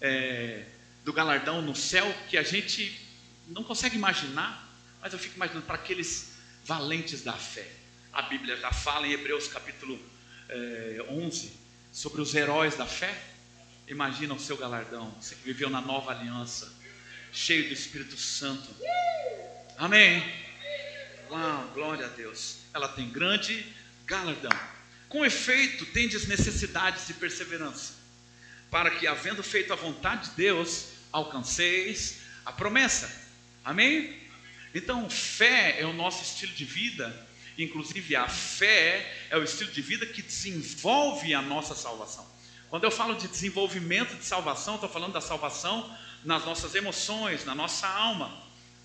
[0.00, 0.62] é,
[1.04, 2.96] do galardão no céu, que a gente
[3.48, 6.33] não consegue imaginar, mas eu fico imaginando para aqueles
[6.64, 7.66] valentes da fé.
[8.12, 10.00] A Bíblia já fala em Hebreus capítulo
[10.48, 11.52] é, 11
[11.92, 13.14] sobre os heróis da fé.
[13.86, 16.72] Imagina o seu galardão, você que viveu na nova aliança,
[17.32, 18.68] cheio do Espírito Santo.
[19.76, 20.24] Amém.
[21.30, 22.58] Uau, glória a Deus.
[22.72, 23.66] Ela tem grande
[24.06, 24.50] galardão.
[25.08, 27.94] Com efeito, tendes necessidades de perseverança,
[28.70, 33.10] para que, havendo feito a vontade de Deus, alcanceis a promessa.
[33.64, 34.23] Amém?
[34.74, 37.14] Então, fé é o nosso estilo de vida,
[37.56, 42.26] inclusive a fé é o estilo de vida que desenvolve a nossa salvação.
[42.68, 47.54] Quando eu falo de desenvolvimento de salvação, estou falando da salvação nas nossas emoções, na
[47.54, 48.36] nossa alma,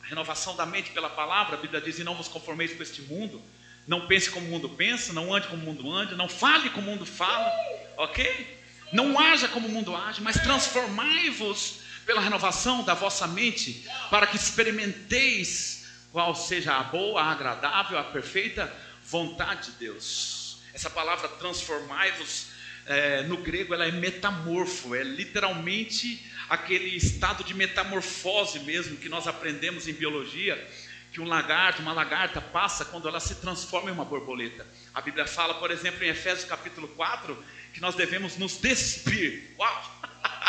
[0.04, 3.42] renovação da mente pela palavra, a Bíblia diz: e não vos conformeis com este mundo,
[3.90, 6.86] Não pense como o mundo pensa, não ande como o mundo anda, não fale como
[6.88, 7.52] o mundo fala,
[7.98, 8.60] ok?
[8.94, 14.36] Não haja como o mundo age, mas transformai-vos pela renovação da vossa mente, para que
[14.36, 15.79] experimenteis
[16.12, 18.72] qual seja a boa, a agradável, a perfeita
[19.04, 20.60] vontade de Deus.
[20.74, 22.48] Essa palavra transformai-vos
[22.86, 29.28] é, no grego ela é metamorfo, é literalmente aquele estado de metamorfose mesmo que nós
[29.28, 30.56] aprendemos em biologia,
[31.12, 34.66] que um lagarto, uma lagarta passa quando ela se transforma em uma borboleta.
[34.94, 37.38] A Bíblia fala, por exemplo, em Efésios capítulo 4,
[37.74, 40.02] que nós devemos nos despir uau,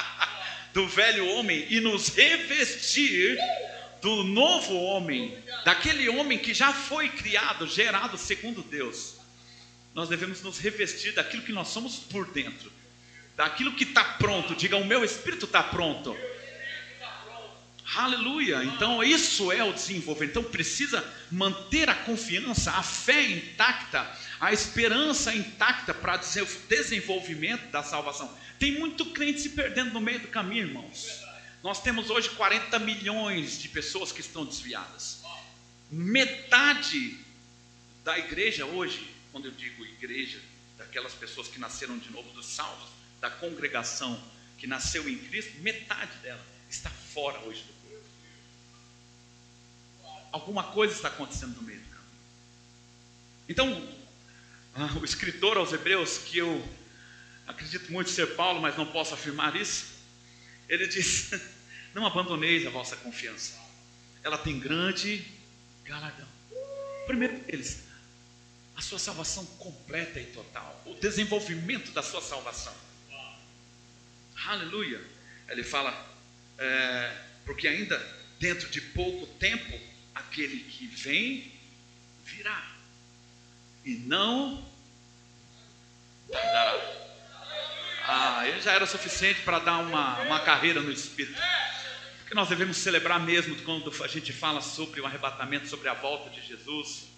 [0.72, 3.38] do velho homem e nos revestir
[4.00, 9.20] do novo homem, daquele homem que já foi criado, gerado segundo Deus
[9.94, 12.70] nós devemos nos revestir daquilo que nós somos por dentro,
[13.36, 14.54] daquilo que está pronto.
[14.54, 16.16] Diga, o meu espírito está pronto.
[17.96, 18.62] Aleluia!
[18.62, 20.26] Então, isso é o desenvolver.
[20.26, 24.08] Então, precisa manter a confiança, a fé intacta,
[24.38, 26.20] a esperança intacta para
[26.68, 28.32] desenvolvimento da salvação.
[28.60, 31.19] Tem muito crente se perdendo no meio do caminho, irmãos.
[31.62, 35.22] Nós temos hoje 40 milhões de pessoas que estão desviadas.
[35.90, 37.18] Metade
[38.02, 40.40] da igreja hoje quando eu digo igreja,
[40.76, 42.88] daquelas pessoas que nasceram de novo dos salvos,
[43.20, 44.20] da congregação
[44.58, 48.04] que nasceu em Cristo, metade dela está fora hoje do corpo.
[50.32, 52.10] Alguma coisa está acontecendo no meio do caminho.
[53.48, 53.94] Então,
[54.74, 56.68] ah, o escritor aos Hebreus, que eu
[57.46, 59.89] acredito muito ser Paulo, mas não posso afirmar isso,
[60.70, 61.30] ele diz:
[61.92, 63.58] Não abandoneis a vossa confiança,
[64.22, 65.24] ela tem grande
[65.84, 66.28] galardão.
[67.06, 67.82] Primeiro deles,
[68.76, 72.74] a sua salvação completa e total, o desenvolvimento da sua salvação.
[74.46, 75.04] Aleluia.
[75.48, 75.92] Ele fala,
[76.56, 77.98] é, porque ainda
[78.38, 79.78] dentro de pouco tempo,
[80.14, 81.52] aquele que vem
[82.24, 82.76] virá
[83.84, 84.64] e não
[86.30, 87.09] tardará.
[88.02, 91.40] Ah, ele já era suficiente para dar uma, uma carreira no Espírito.
[92.20, 96.30] Porque nós devemos celebrar mesmo quando a gente fala sobre o arrebatamento, sobre a volta
[96.30, 97.08] de Jesus.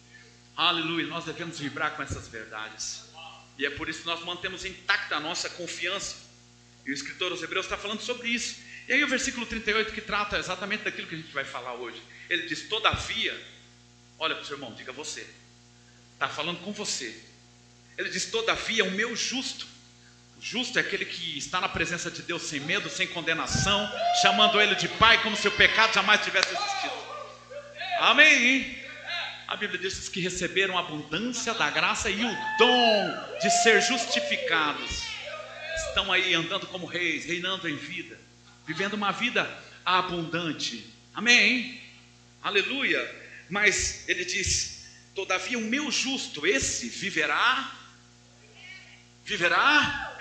[0.56, 3.10] Aleluia, nós devemos vibrar com essas verdades.
[3.58, 6.16] E é por isso que nós mantemos intacta a nossa confiança.
[6.84, 8.56] E o escritor aos Hebreus está falando sobre isso.
[8.88, 12.02] E aí o versículo 38 que trata exatamente daquilo que a gente vai falar hoje.
[12.28, 13.38] Ele diz: Todavia,
[14.18, 15.26] olha para o seu irmão, diga você.
[16.14, 17.18] Está falando com você.
[17.96, 19.66] Ele diz: Todavia, o meu justo.
[20.42, 23.88] Justo é aquele que está na presença de Deus sem medo, sem condenação,
[24.20, 26.92] chamando ele de Pai, como se o pecado jamais tivesse existido.
[28.00, 28.76] Amém.
[29.46, 35.04] A Bíblia diz que receberam a abundância da graça e o dom de ser justificados.
[35.76, 38.18] Estão aí andando como reis, reinando em vida,
[38.66, 39.48] vivendo uma vida
[39.84, 40.84] abundante.
[41.14, 41.80] Amém?
[42.42, 43.00] Aleluia.
[43.48, 47.81] Mas ele diz: Todavia o meu justo, esse viverá.
[49.24, 50.16] Viverá?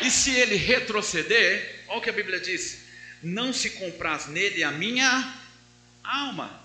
[0.00, 2.84] E se ele retroceder, olha o que a Bíblia diz:
[3.22, 5.34] Não se compraz nele a minha
[6.02, 6.60] alma.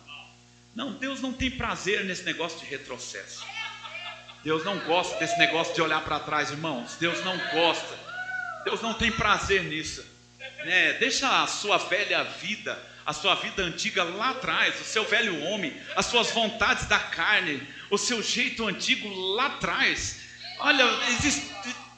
[0.75, 3.43] Não, Deus não tem prazer nesse negócio de retrocesso.
[4.43, 6.95] Deus não gosta desse negócio de olhar para trás, irmãos.
[6.99, 7.97] Deus não gosta.
[8.63, 10.05] Deus não tem prazer nisso.
[10.65, 10.93] Né?
[10.93, 15.75] Deixa a sua velha vida, a sua vida antiga lá atrás, o seu velho homem,
[15.95, 20.26] as suas vontades da carne, o seu jeito antigo lá atrás.
[20.59, 21.51] Olha, existe,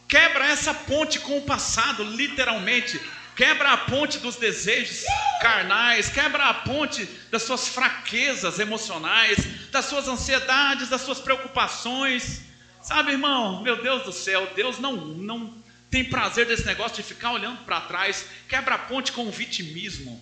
[0.07, 2.99] quebra essa ponte com o passado, literalmente
[3.39, 5.05] quebra a ponte dos desejos
[5.39, 9.37] carnais, quebra a ponte das suas fraquezas emocionais,
[9.71, 12.41] das suas ansiedades, das suas preocupações.
[12.81, 15.53] Sabe, irmão, meu Deus do céu, Deus não, não
[15.89, 20.21] tem prazer desse negócio de ficar olhando para trás, quebra a ponte com o vitimismo,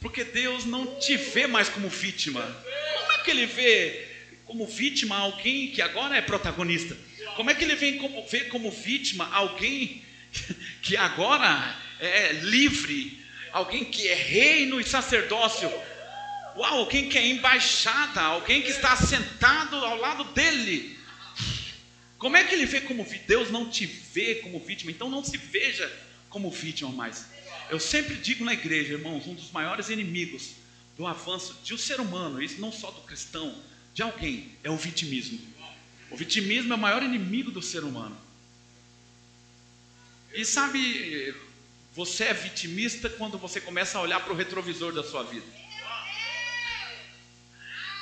[0.00, 2.42] porque Deus não te vê mais como vítima.
[2.98, 4.08] Como é que ele vê
[4.44, 6.96] como vítima alguém que agora é protagonista?
[7.36, 10.02] Como é que ele vê como, vê como vítima alguém
[10.82, 13.22] que agora é livre,
[13.52, 15.70] alguém que é reino e sacerdócio.
[16.56, 20.98] Uau, alguém que é embaixada, alguém que está sentado ao lado dele.
[22.18, 23.26] Como é que ele vê como vítima?
[23.28, 25.90] Deus não te vê como vítima, então não se veja
[26.30, 27.26] como vítima mais.
[27.68, 30.52] Eu sempre digo na igreja, irmãos, um dos maiores inimigos
[30.96, 33.54] do avanço de um ser humano, isso não só do cristão,
[33.92, 35.38] de alguém, é o vitimismo.
[36.10, 38.16] O vitimismo é o maior inimigo do ser humano.
[40.32, 41.34] E sabe,
[41.94, 45.46] você é vitimista quando você começa a olhar para o retrovisor da sua vida.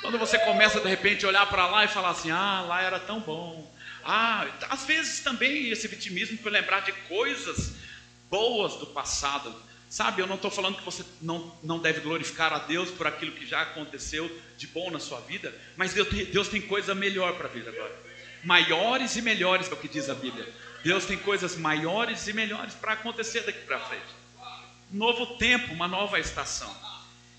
[0.01, 2.99] Quando você começa de repente a olhar para lá e falar assim: ah, lá era
[2.99, 3.73] tão bom.
[4.03, 7.73] Ah, às vezes também esse vitimismo por lembrar de coisas
[8.29, 9.55] boas do passado.
[9.95, 13.31] Sabe, eu não estou falando que você não, não deve glorificar a Deus por aquilo
[13.31, 17.37] que já aconteceu de bom na sua vida, mas Deus tem, Deus tem coisa melhor
[17.37, 17.95] para a vida agora.
[18.43, 20.53] Maiores e melhores é o que diz a Bíblia.
[20.83, 24.03] Deus tem coisas maiores e melhores para acontecer daqui para frente.
[24.91, 26.75] Novo tempo, uma nova estação.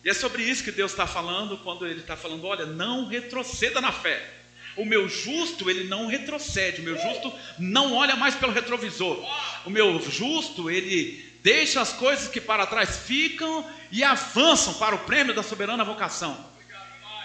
[0.03, 3.83] E é sobre isso que Deus está falando quando Ele está falando: olha, não retroceda
[3.83, 4.33] na fé.
[4.77, 6.83] O meu justo, ele não retrocede.
[6.83, 9.27] O meu justo não olha mais pelo retrovisor.
[9.65, 14.99] O meu justo, ele deixa as coisas que para trás ficam e avançam para o
[14.99, 16.37] prêmio da soberana vocação.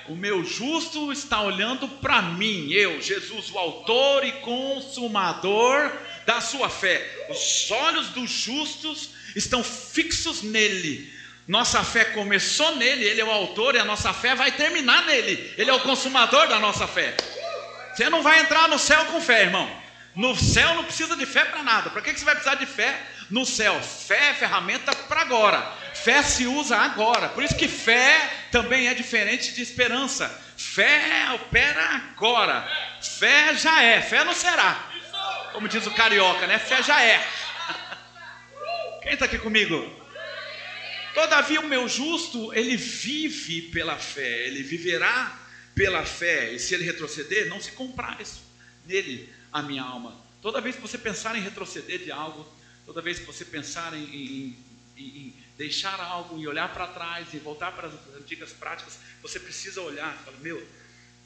[0.07, 5.91] O meu justo está olhando para mim, eu, Jesus, o autor e consumador
[6.23, 7.25] da sua fé.
[7.31, 11.11] Os olhos dos justos estão fixos nele.
[11.47, 15.51] Nossa fé começou nele, ele é o autor e a nossa fé vai terminar nele.
[15.57, 17.17] Ele é o consumador da nossa fé.
[17.91, 19.67] Você não vai entrar no céu com fé, irmão.
[20.15, 21.89] No céu não precisa de fé para nada.
[21.89, 23.01] Para que você vai precisar de fé
[23.31, 23.81] no céu.
[23.81, 25.61] Fé é ferramenta para agora.
[25.93, 27.29] Fé se usa agora.
[27.29, 30.29] Por isso que fé também é diferente de esperança.
[30.57, 32.67] Fé opera agora.
[33.01, 34.89] Fé já é, fé não será.
[35.53, 36.59] Como diz o carioca, né?
[36.59, 37.25] Fé já é.
[39.01, 39.99] Quem está aqui comigo?
[41.13, 45.39] Todavia o meu justo, ele vive pela fé, ele viverá
[45.75, 46.53] pela fé.
[46.53, 48.41] E se ele retroceder, não se compraz
[48.85, 50.15] nele a minha alma.
[50.41, 52.47] Toda vez que você pensar em retroceder de algo,
[52.85, 54.57] Toda vez que você pensar em, em,
[54.97, 59.81] em, deixar algo e olhar para trás e voltar para as antigas práticas, você precisa
[59.81, 60.67] olhar e falar: Meu,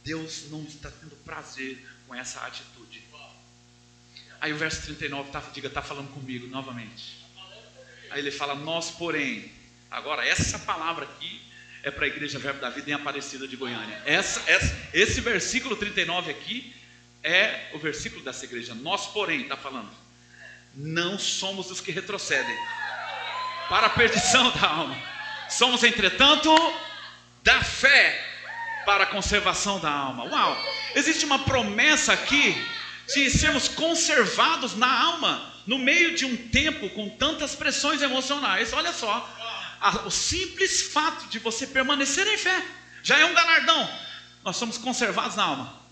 [0.03, 3.03] Deus não está tendo prazer com essa atitude.
[4.41, 7.25] Aí o verso 39 tá, diga, está falando comigo novamente.
[8.11, 9.51] Aí ele fala: Nós, porém,
[9.89, 11.41] agora essa palavra aqui
[11.81, 14.01] é para a igreja Verbo da Vida em Aparecida de Goiânia.
[14.05, 16.75] Essa, essa, esse versículo 39 aqui
[17.23, 18.75] é o versículo dessa igreja.
[18.75, 20.04] Nós, porém, está falando
[20.75, 22.57] não somos os que retrocedem
[23.69, 24.97] para a perdição da alma.
[25.49, 26.53] Somos, entretanto,
[27.43, 28.23] da fé
[28.85, 30.25] para a conservação da alma.
[30.25, 30.57] Uau!
[30.93, 32.55] Existe uma promessa aqui
[33.13, 38.73] de sermos conservados na alma no meio de um tempo com tantas pressões emocionais.
[38.73, 39.27] Olha só,
[40.05, 42.63] o simples fato de você permanecer em fé
[43.03, 43.89] já é um galardão.
[44.43, 45.84] Nós somos conservados na alma.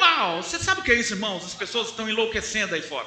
[0.00, 1.44] Uau, você sabe o que é isso, irmãos?
[1.44, 3.06] As pessoas estão enlouquecendo aí fora.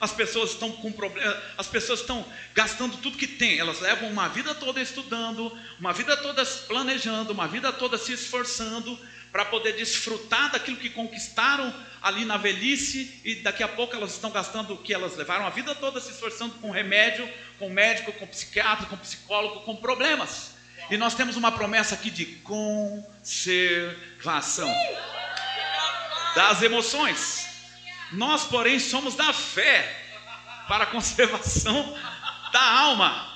[0.00, 3.60] As pessoas estão com problema, as pessoas estão gastando tudo que tem.
[3.60, 8.98] Elas levam uma vida toda estudando, uma vida toda planejando, uma vida toda se esforçando
[9.30, 14.32] para poder desfrutar daquilo que conquistaram ali na velhice e daqui a pouco elas estão
[14.32, 18.26] gastando o que elas levaram a vida toda se esforçando com remédio, com médico, com
[18.26, 20.56] psiquiatra, com psicólogo, com problemas.
[20.90, 24.68] E nós temos uma promessa aqui de conservação
[26.34, 27.48] das emoções.
[28.12, 29.96] Nós, porém, somos da fé
[30.68, 31.96] para a conservação
[32.52, 33.28] da alma.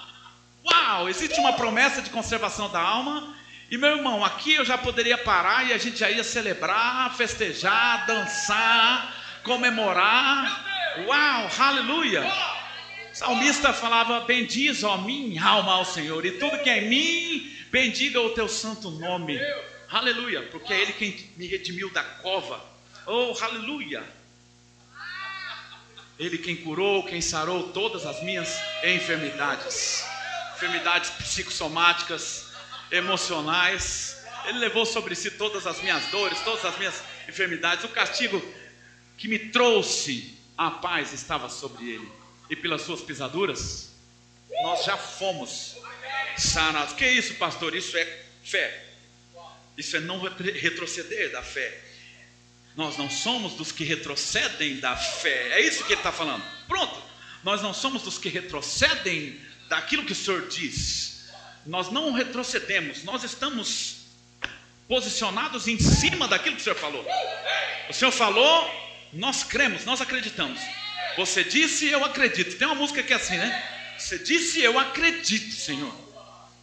[0.64, 3.34] Uau, existe uma promessa de conservação da alma.
[3.70, 8.06] E meu irmão, aqui eu já poderia parar e a gente já ia celebrar, festejar,
[8.06, 10.64] dançar, comemorar.
[11.06, 12.24] Uau, aleluia.
[13.12, 18.20] Salmista falava: Bendiz, ó minha alma ao Senhor, e tudo que é em mim, bendiga
[18.20, 19.38] o teu santo nome.
[19.88, 22.73] Aleluia, porque é Ele quem me redimiu da cova
[23.06, 24.02] Oh, aleluia!
[26.18, 28.48] Ele quem curou, quem sarou todas as minhas
[28.82, 30.04] enfermidades,
[30.56, 32.52] enfermidades psicossomáticas,
[32.90, 34.24] emocionais.
[34.46, 37.84] Ele levou sobre si todas as minhas dores, todas as minhas enfermidades.
[37.84, 38.42] O castigo
[39.18, 42.12] que me trouxe a paz estava sobre ele.
[42.48, 43.90] E pelas suas pisaduras,
[44.62, 45.76] nós já fomos
[46.38, 46.94] sanados.
[46.94, 47.74] Que isso, pastor?
[47.74, 48.84] Isso é fé.
[49.76, 51.83] Isso é não retroceder da fé.
[52.76, 55.52] Nós não somos dos que retrocedem da fé.
[55.52, 56.42] É isso que ele está falando.
[56.66, 57.02] Pronto.
[57.44, 61.30] Nós não somos dos que retrocedem daquilo que o Senhor diz.
[61.66, 63.04] Nós não retrocedemos.
[63.04, 64.04] Nós estamos
[64.88, 67.06] posicionados em cima daquilo que o Senhor falou.
[67.88, 68.70] O Senhor falou,
[69.12, 70.60] nós cremos, nós acreditamos.
[71.16, 72.56] Você disse, eu acredito.
[72.56, 73.94] Tem uma música que é assim, né?
[73.96, 75.94] Você disse, eu acredito, Senhor.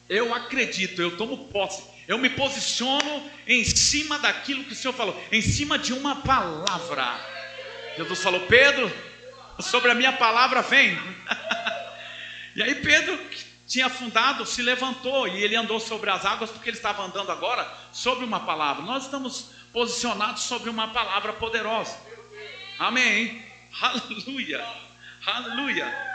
[0.09, 1.83] Eu acredito, eu tomo posse.
[2.11, 7.17] Eu me posiciono em cima daquilo que o Senhor falou, em cima de uma palavra.
[7.95, 8.91] Jesus falou: Pedro,
[9.61, 10.99] sobre a minha palavra vem.
[12.53, 16.71] e aí Pedro, que tinha afundado, se levantou e ele andou sobre as águas porque
[16.71, 18.83] ele estava andando agora sobre uma palavra.
[18.83, 21.97] Nós estamos posicionados sobre uma palavra poderosa.
[22.77, 23.41] Amém.
[23.81, 24.61] Aleluia.
[25.25, 26.11] Aleluia.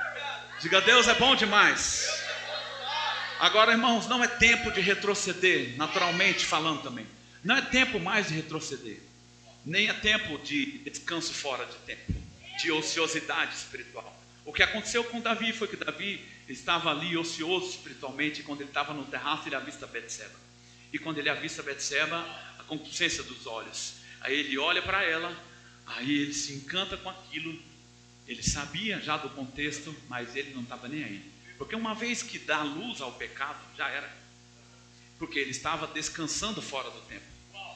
[0.61, 2.26] Diga, Deus é bom demais.
[3.39, 7.07] Agora, irmãos, não é tempo de retroceder, naturalmente falando também.
[7.45, 8.99] Não é tempo mais de retroceder.
[9.65, 12.15] Nem é tempo de descanso fora de tempo,
[12.59, 14.17] de ociosidade espiritual.
[14.45, 18.95] O que aconteceu com Davi foi que Davi estava ali ocioso espiritualmente, quando ele estava
[18.95, 20.39] no terraço, ele avista Betseba.
[20.93, 22.19] E quando ele avista Betseba,
[22.59, 23.95] a concupiscência dos olhos.
[24.21, 25.37] Aí ele olha para ela,
[25.87, 27.61] aí ele se encanta com aquilo.
[28.27, 31.36] Ele sabia já do contexto, mas ele não estava nem aí.
[31.59, 34.11] Porque uma vez que dá luz ao pecado, já era.
[35.19, 37.25] Porque ele estava descansando fora do tempo.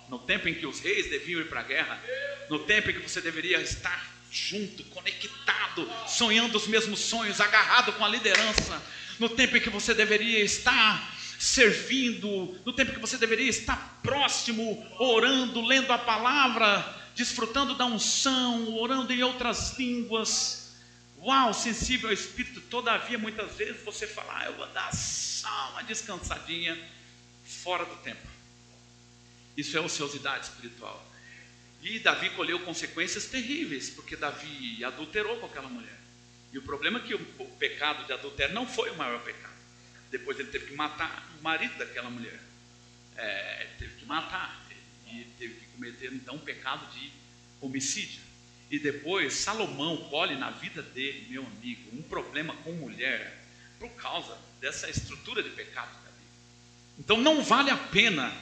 [0.08, 2.02] No tempo em que os reis deviam ir para a guerra,
[2.48, 8.04] no tempo em que você deveria estar junto, conectado, sonhando os mesmos sonhos, agarrado com
[8.04, 8.82] a liderança,
[9.18, 14.00] no tempo em que você deveria estar servindo, no tempo em que você deveria estar
[14.02, 20.69] próximo, orando, lendo a palavra, desfrutando da unção, orando em outras línguas.
[21.22, 25.82] Uau, sensível ao Espírito, todavia, muitas vezes você fala, ah, eu vou dar só uma
[25.82, 26.78] descansadinha
[27.44, 28.26] fora do tempo.
[29.56, 31.06] Isso é ociosidade espiritual.
[31.82, 35.98] E Davi colheu consequências terríveis, porque Davi adulterou com aquela mulher.
[36.52, 39.54] E o problema é que o pecado de adultério não foi o maior pecado.
[40.10, 42.40] Depois ele teve que matar o marido daquela mulher.
[43.16, 44.60] É, ele teve que matar.
[45.06, 47.12] E teve que cometer então um pecado de
[47.60, 48.20] homicídio.
[48.70, 53.44] E depois Salomão colhe na vida dele, meu amigo, um problema com mulher
[53.80, 56.24] por causa dessa estrutura de pecado de Davi.
[56.98, 58.32] Então não vale a pena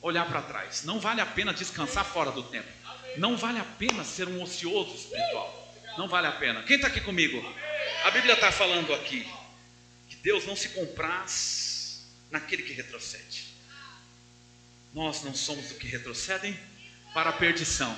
[0.00, 2.68] olhar para trás, não vale a pena descansar fora do tempo,
[3.16, 6.62] não vale a pena ser um ocioso espiritual, não vale a pena.
[6.62, 7.42] Quem está aqui comigo?
[8.04, 9.26] A Bíblia está falando aqui
[10.08, 13.48] que Deus não se compraz naquele que retrocede.
[14.94, 16.56] Nós não somos do que retrocedem
[17.14, 17.96] para a perdição,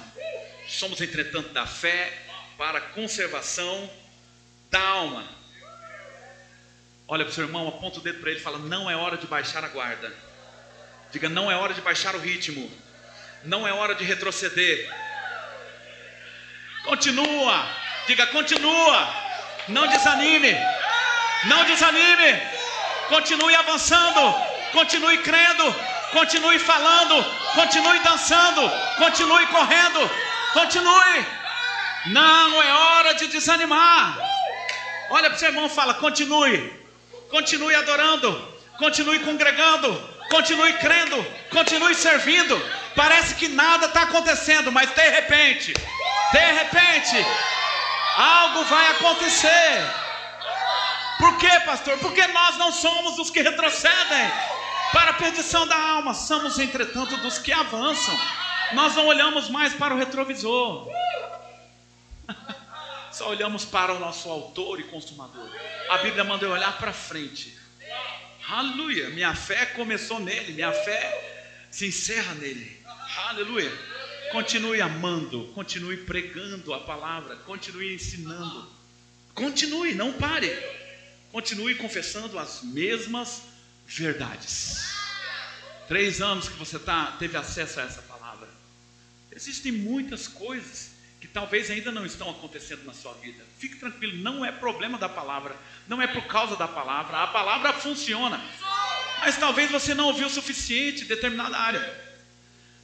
[0.69, 2.13] somos, entretanto, da fé
[2.57, 3.91] para conservação
[4.71, 5.25] da alma.
[7.07, 9.17] Olha para o seu irmão, aponta o dedo para ele e fala: Não é hora
[9.17, 10.13] de baixar a guarda.
[11.13, 12.71] Diga: Não é hora de baixar o ritmo.
[13.45, 14.91] Não é hora de retroceder.
[16.85, 17.69] Continua.
[18.07, 19.25] Diga: Continua.
[19.69, 20.57] Não desanime.
[21.45, 22.41] Não desanime.
[23.09, 24.35] Continue avançando.
[24.73, 25.75] Continue crendo.
[26.11, 27.23] Continue falando.
[27.55, 28.63] Continue dançando.
[28.97, 30.11] Continue correndo.
[30.55, 31.27] Continue.
[32.07, 34.17] Não é hora de desanimar.
[35.11, 36.73] Olha para o seu irmão e fala: continue.
[37.29, 38.31] Continue adorando.
[38.79, 39.91] Continue congregando.
[40.31, 41.27] Continue crendo.
[41.51, 42.57] Continue servindo.
[42.95, 45.73] Parece que nada está acontecendo, mas de repente,
[46.33, 47.17] de repente,
[48.17, 49.85] algo vai acontecer.
[51.19, 51.99] Por quê, pastor?
[51.99, 54.33] Porque nós não somos os que retrocedem
[54.93, 58.17] para a perdição da alma, somos, entretanto, dos que avançam.
[58.73, 60.89] Nós não olhamos mais para o retrovisor.
[63.13, 65.49] Só olhamos para o nosso autor e consumador.
[65.91, 67.57] A Bíblia manda eu olhar para frente.
[68.49, 69.11] Aleluia.
[69.11, 72.81] Minha fé começou nele, minha fé se encerra nele.
[73.29, 73.71] Aleluia.
[74.33, 78.69] Continue amando, continue pregando a palavra, continue ensinando.
[79.35, 80.51] Continue, não pare.
[81.31, 83.43] Continue confessando as mesmas
[83.87, 84.95] verdades.
[85.89, 88.14] Três anos que você tá, teve acesso a essa palavra.
[89.35, 93.43] Existem muitas coisas que talvez ainda não estão acontecendo na sua vida.
[93.59, 95.57] Fique tranquilo, não é problema da palavra,
[95.89, 97.19] não é por causa da palavra.
[97.19, 98.41] A palavra funciona,
[99.21, 102.05] mas talvez você não ouviu o suficiente em determinada área.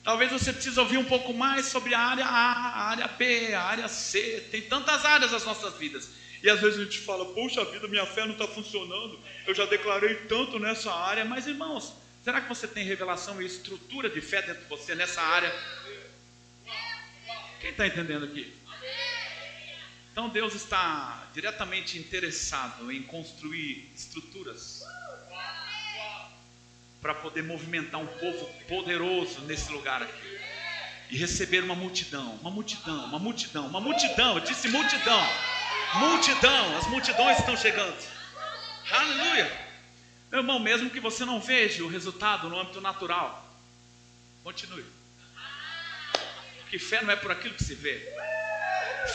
[0.02, 3.62] Talvez você precise ouvir um pouco mais sobre a área A, a área B, a
[3.62, 4.48] área C.
[4.50, 6.08] Tem tantas áreas nas nossas vidas.
[6.42, 9.20] E às vezes a gente fala, poxa vida, minha fé não está funcionando.
[9.46, 11.22] Eu já declarei tanto nessa área.
[11.26, 11.92] Mas irmãos,
[12.22, 15.50] Será que você tem revelação e estrutura de fé dentro de você nessa área?
[17.60, 18.52] Quem está entendendo aqui?
[20.12, 24.82] Então Deus está diretamente interessado em construir estruturas
[27.00, 30.40] para poder movimentar um povo poderoso nesse lugar aqui
[31.10, 34.34] e receber uma multidão, uma multidão, uma multidão, uma multidão.
[34.36, 35.20] Eu disse multidão,
[35.94, 36.78] multidão.
[36.78, 37.96] As multidões estão chegando.
[38.90, 39.70] Aleluia.
[40.30, 43.44] Meu irmão, mesmo que você não veja o resultado no âmbito natural,
[44.44, 44.99] continue.
[46.70, 47.98] Porque fé não é por aquilo que se vê,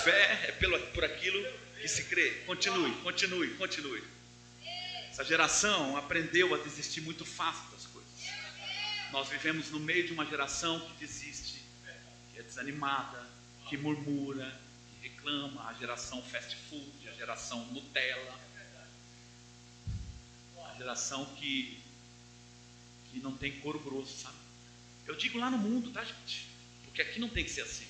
[0.04, 1.42] fé é pelo, por aquilo
[1.80, 2.32] que se crê.
[2.46, 4.04] Continue, continue, continue.
[5.10, 8.12] Essa geração aprendeu a desistir muito fácil das coisas.
[9.10, 11.64] Nós vivemos no meio de uma geração que desiste,
[12.34, 13.26] que é desanimada,
[13.70, 14.54] que murmura,
[15.00, 18.38] que reclama, a geração fast food, a geração Nutella
[20.78, 21.80] geração que,
[23.10, 24.36] que não tem couro grosso, sabe?
[25.08, 26.55] Eu digo lá no mundo, tá, gente?
[26.96, 27.86] Porque aqui não tem que ser assim.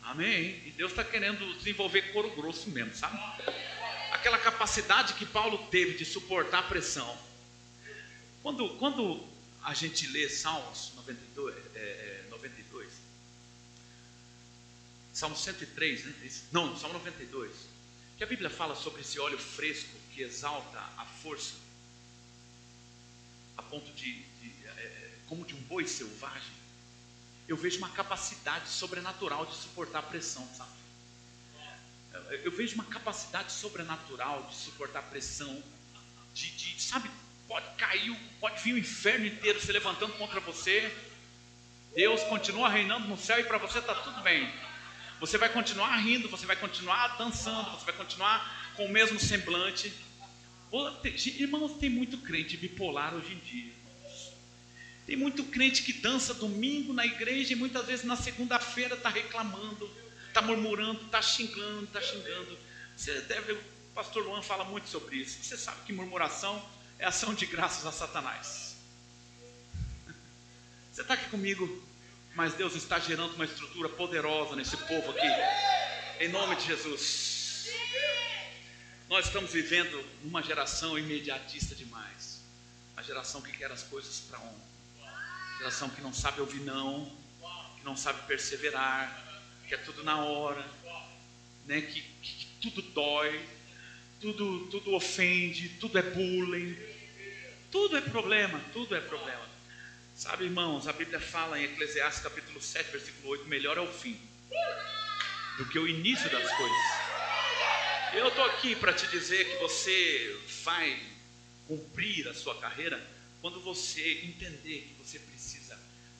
[0.00, 0.62] Amém?
[0.64, 3.18] E Deus está querendo desenvolver couro grosso mesmo, sabe?
[4.12, 7.18] Aquela capacidade que Paulo teve de suportar a pressão.
[8.44, 9.26] Quando, quando
[9.60, 12.88] a gente lê Salmos 92, é, 92
[15.12, 16.14] Salmo 103, né?
[16.52, 17.50] Não, Salmo 92
[18.16, 21.54] que a Bíblia fala sobre esse óleo fresco que exalta a força,
[23.56, 26.61] a ponto de, de é, como de um boi selvagem,
[27.48, 30.70] eu vejo uma capacidade sobrenatural de suportar a pressão, sabe?
[32.44, 35.62] Eu vejo uma capacidade sobrenatural de suportar a pressão,
[36.32, 37.10] de, de sabe,
[37.48, 40.94] pode cair, pode vir o inferno inteiro se levantando contra você.
[41.94, 44.50] Deus continua reinando no céu e para você está tudo bem.
[45.20, 49.92] Você vai continuar rindo, você vai continuar dançando, você vai continuar com o mesmo semblante.
[51.38, 53.81] Irmãos, tem muito crente bipolar hoje em dia.
[55.06, 59.90] Tem muito crente que dança domingo na igreja e muitas vezes na segunda-feira está reclamando,
[60.28, 62.58] está murmurando, está xingando, está xingando.
[62.96, 63.60] Você deve, o
[63.94, 65.42] pastor Luan fala muito sobre isso.
[65.42, 66.64] Você sabe que murmuração
[66.98, 68.76] é ação de graças a Satanás.
[70.92, 71.82] Você está aqui comigo,
[72.34, 75.26] mas Deus está gerando uma estrutura poderosa nesse povo aqui,
[76.24, 77.32] em nome de Jesus.
[79.08, 82.40] Nós estamos vivendo uma geração imediatista demais,
[82.94, 84.71] uma geração que quer as coisas para ontem,
[85.62, 87.10] geração que não sabe ouvir não,
[87.78, 90.66] que não sabe perseverar, que é tudo na hora,
[91.66, 91.80] né?
[91.80, 93.48] que, que, tudo dói,
[94.20, 96.76] tudo, tudo ofende, tudo é bullying
[97.72, 99.48] tudo é problema, tudo é problema.
[100.14, 104.20] Sabe, irmãos, a Bíblia fala em Eclesiastes capítulo 7, versículo 8: melhor é o fim
[105.56, 106.78] do que o início das coisas.
[108.12, 111.02] Eu estou aqui para te dizer que você vai
[111.66, 113.02] cumprir a sua carreira
[113.40, 115.31] quando você entender que você precisa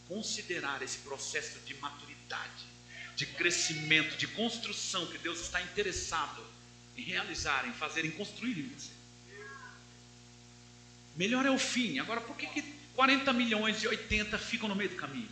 [0.09, 2.65] considerar esse processo de maturidade,
[3.17, 6.45] de crescimento, de construção que Deus está interessado
[6.97, 8.91] em realizar, em fazer, em construir em você.
[11.17, 11.99] Melhor é o fim.
[11.99, 12.63] Agora, por que, que
[12.95, 15.29] 40 milhões e 80 ficam no meio do caminho?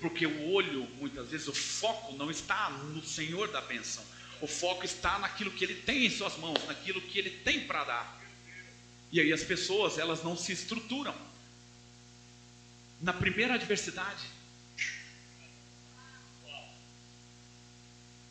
[0.00, 4.02] Porque o olho, muitas vezes, o foco não está no Senhor da bênção.
[4.40, 7.84] O foco está naquilo que Ele tem em suas mãos, naquilo que Ele tem para
[7.84, 8.19] dar.
[9.12, 11.14] E aí as pessoas, elas não se estruturam.
[13.00, 14.24] Na primeira adversidade.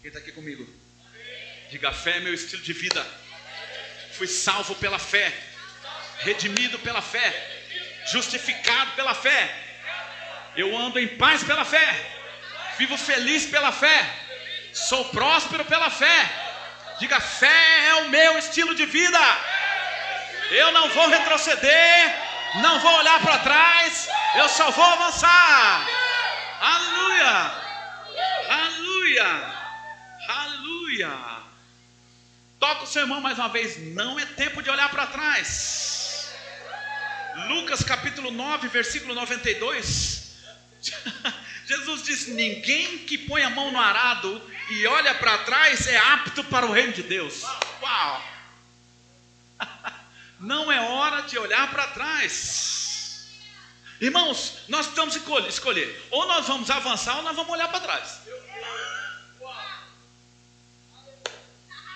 [0.01, 0.67] Quem está aqui comigo?
[1.69, 3.05] Diga, fé é meu estilo de vida
[4.19, 5.33] fui salvo pela fé,
[6.19, 7.27] redimido pela fé,
[8.11, 9.41] justificado pela fé.
[10.57, 11.87] Eu ando em paz pela fé,
[12.77, 13.97] vivo feliz pela fé,
[14.73, 16.19] sou próspero pela fé.
[16.99, 19.19] Diga: fé é o meu estilo de vida.
[20.51, 22.15] Eu não vou retroceder,
[22.61, 25.87] não vou olhar para trás, eu só vou avançar.
[26.59, 27.51] Aleluia!
[28.49, 29.55] Aleluia!
[30.27, 31.39] Aleluia!
[32.59, 33.77] Toca o seu irmão mais uma vez.
[33.93, 36.33] Não é tempo de olhar para trás.
[37.47, 40.35] Lucas capítulo 9, versículo 92.
[41.67, 46.43] Jesus diz: Ninguém que põe a mão no arado e olha para trás é apto
[46.45, 47.43] para o reino de Deus.
[47.81, 48.23] Uau!
[50.39, 53.27] Não é hora de olhar para trás.
[53.99, 55.15] Irmãos, nós precisamos
[55.47, 58.21] escolher: ou nós vamos avançar ou nós vamos olhar para trás.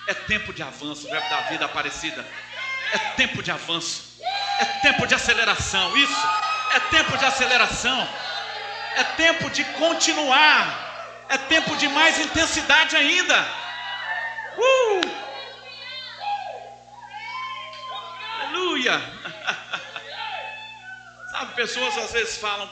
[0.06, 2.26] É tempo de avanço, verbo da vida aparecida.
[2.92, 4.20] É tempo de avanço.
[4.60, 5.96] É tempo de aceleração.
[5.96, 6.28] Isso.
[6.72, 8.08] É tempo de aceleração.
[8.96, 11.24] É tempo de continuar.
[11.30, 13.40] É tempo de mais intensidade ainda.
[14.58, 15.23] Uh!
[18.54, 19.00] Aleluia!
[21.30, 22.70] Sabe, pessoas às vezes falam,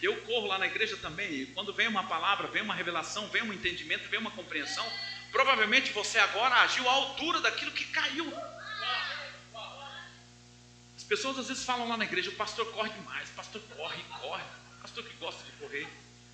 [0.00, 3.42] eu corro lá na igreja também, e quando vem uma palavra, vem uma revelação, vem
[3.42, 4.86] um entendimento, vem uma compreensão,
[5.32, 8.30] Provavelmente você agora agiu à altura daquilo que caiu.
[10.94, 14.04] As pessoas às vezes falam lá na igreja, o pastor corre demais, o pastor corre,
[14.20, 14.42] corre,
[14.76, 15.88] o pastor que gosta de correr,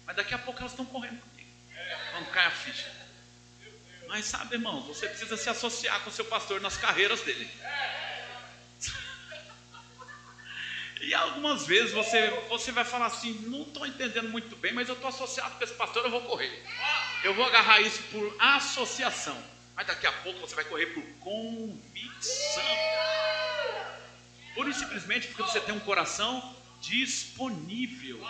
[0.04, 1.48] mas daqui a pouco elas estão correndo comigo,
[2.10, 2.92] quando cai a ficha.
[4.08, 7.48] Mas sabe, irmão, você precisa se associar com o seu pastor nas carreiras dele.
[11.00, 14.94] E algumas vezes você, você vai falar assim: não estou entendendo muito bem, mas eu
[14.94, 16.62] estou associado com esse pastor, eu vou correr.
[17.22, 19.36] Eu vou agarrar isso por associação.
[19.74, 22.62] Mas daqui a pouco você vai correr por convicção.
[24.54, 28.20] Pura e simplesmente porque você tem um coração disponível.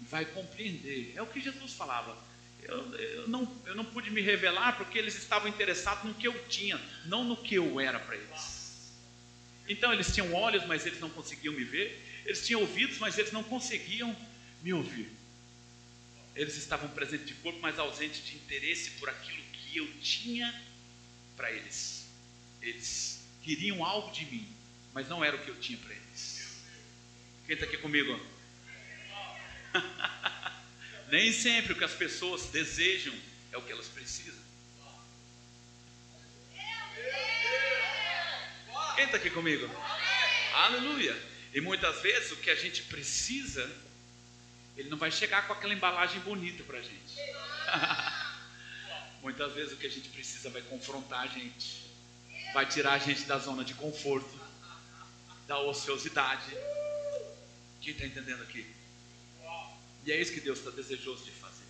[0.00, 1.12] Vai compreender.
[1.14, 2.16] É o que Jesus falava.
[2.62, 6.48] Eu, eu, não, eu não pude me revelar porque eles estavam interessados no que eu
[6.48, 8.51] tinha, não no que eu era para eles.
[9.68, 12.00] Então eles tinham olhos, mas eles não conseguiam me ver.
[12.24, 14.16] Eles tinham ouvidos, mas eles não conseguiam
[14.62, 15.08] me ouvir.
[16.34, 20.62] Eles estavam presentes de corpo, mas ausentes de interesse por aquilo que eu tinha
[21.36, 22.06] para eles.
[22.60, 24.46] Eles queriam algo de mim,
[24.94, 26.62] mas não era o que eu tinha para eles.
[27.46, 28.18] Quem está aqui comigo?
[31.10, 33.14] Nem sempre o que as pessoas desejam
[33.50, 34.41] é o que elas precisam.
[39.02, 39.68] Quem está aqui comigo?
[40.54, 41.20] Aleluia.
[41.52, 43.68] E muitas vezes o que a gente precisa,
[44.76, 47.16] ele não vai chegar com aquela embalagem bonita para a gente.
[49.20, 51.84] muitas vezes o que a gente precisa vai confrontar a gente,
[52.54, 54.40] vai tirar a gente da zona de conforto,
[55.48, 56.56] da ociosidade.
[57.80, 58.64] Quem está entendendo aqui?
[60.06, 61.66] E é isso que Deus está desejoso de fazer.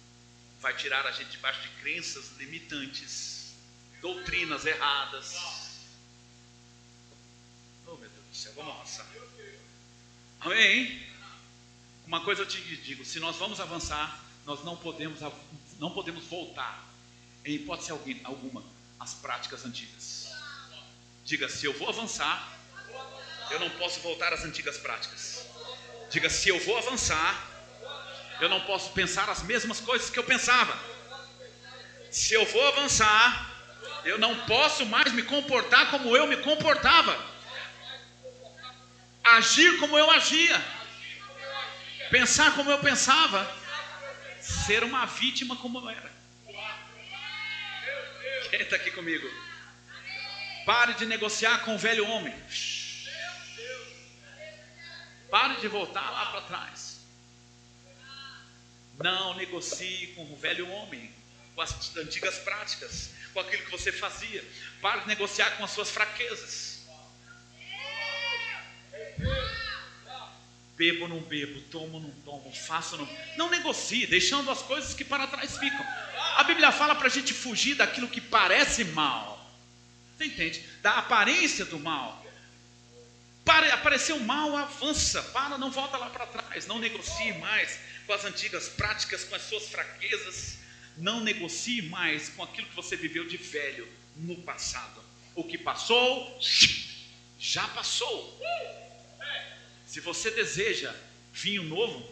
[0.60, 3.54] Vai tirar a gente debaixo de crenças limitantes,
[4.02, 5.61] doutrinas erradas.
[8.32, 9.06] Céu, vamos avançar.
[10.40, 11.06] Amém?
[12.06, 15.20] Uma coisa eu te digo: se nós vamos avançar, nós não podemos,
[15.78, 16.82] não podemos voltar,
[17.44, 18.64] em hipótese alguma,
[18.98, 20.28] às práticas antigas.
[21.26, 22.58] Diga: se eu vou avançar,
[23.50, 25.46] eu não posso voltar às antigas práticas.
[26.10, 27.50] Diga: se eu vou avançar,
[28.40, 30.76] eu não posso pensar as mesmas coisas que eu pensava.
[32.10, 33.50] Se eu vou avançar,
[34.04, 37.31] eu não posso mais me comportar como eu me comportava,
[39.24, 40.62] agir como eu agia,
[42.10, 43.50] pensar como eu pensava,
[44.40, 46.12] ser uma vítima como eu era.
[48.50, 49.28] Quem está aqui comigo?
[50.66, 52.34] Pare de negociar com o velho homem.
[55.30, 57.00] Pare de voltar lá para trás.
[58.98, 61.10] Não negocie com o velho homem,
[61.54, 64.44] com as antigas práticas, com aquilo que você fazia.
[64.80, 66.81] Pare de negociar com as suas fraquezas.
[70.82, 73.18] Bebo ou não bebo, tomo ou não tomo, faço ou não.
[73.36, 75.86] Não negocie, deixando as coisas que para trás ficam.
[76.36, 79.48] A Bíblia fala para a gente fugir daquilo que parece mal.
[80.18, 80.60] Você entende?
[80.82, 82.26] Da aparência do mal.
[83.44, 88.12] Para aparecer o mal, avança, para, não volta lá para trás, não negocie mais com
[88.12, 90.58] as antigas práticas, com as suas fraquezas.
[90.96, 95.00] Não negocie mais com aquilo que você viveu de velho no passado.
[95.36, 96.40] O que passou,
[97.38, 98.40] já passou.
[99.92, 100.94] Se você deseja
[101.34, 102.02] vinho novo,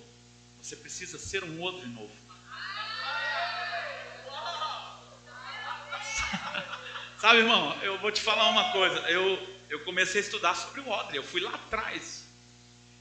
[0.60, 2.12] você precisa ser um outro novo.
[7.18, 8.98] Sabe, irmão, eu vou te falar uma coisa.
[9.08, 9.38] Eu,
[9.70, 11.16] eu comecei a estudar sobre o odre.
[11.16, 12.26] Eu fui lá atrás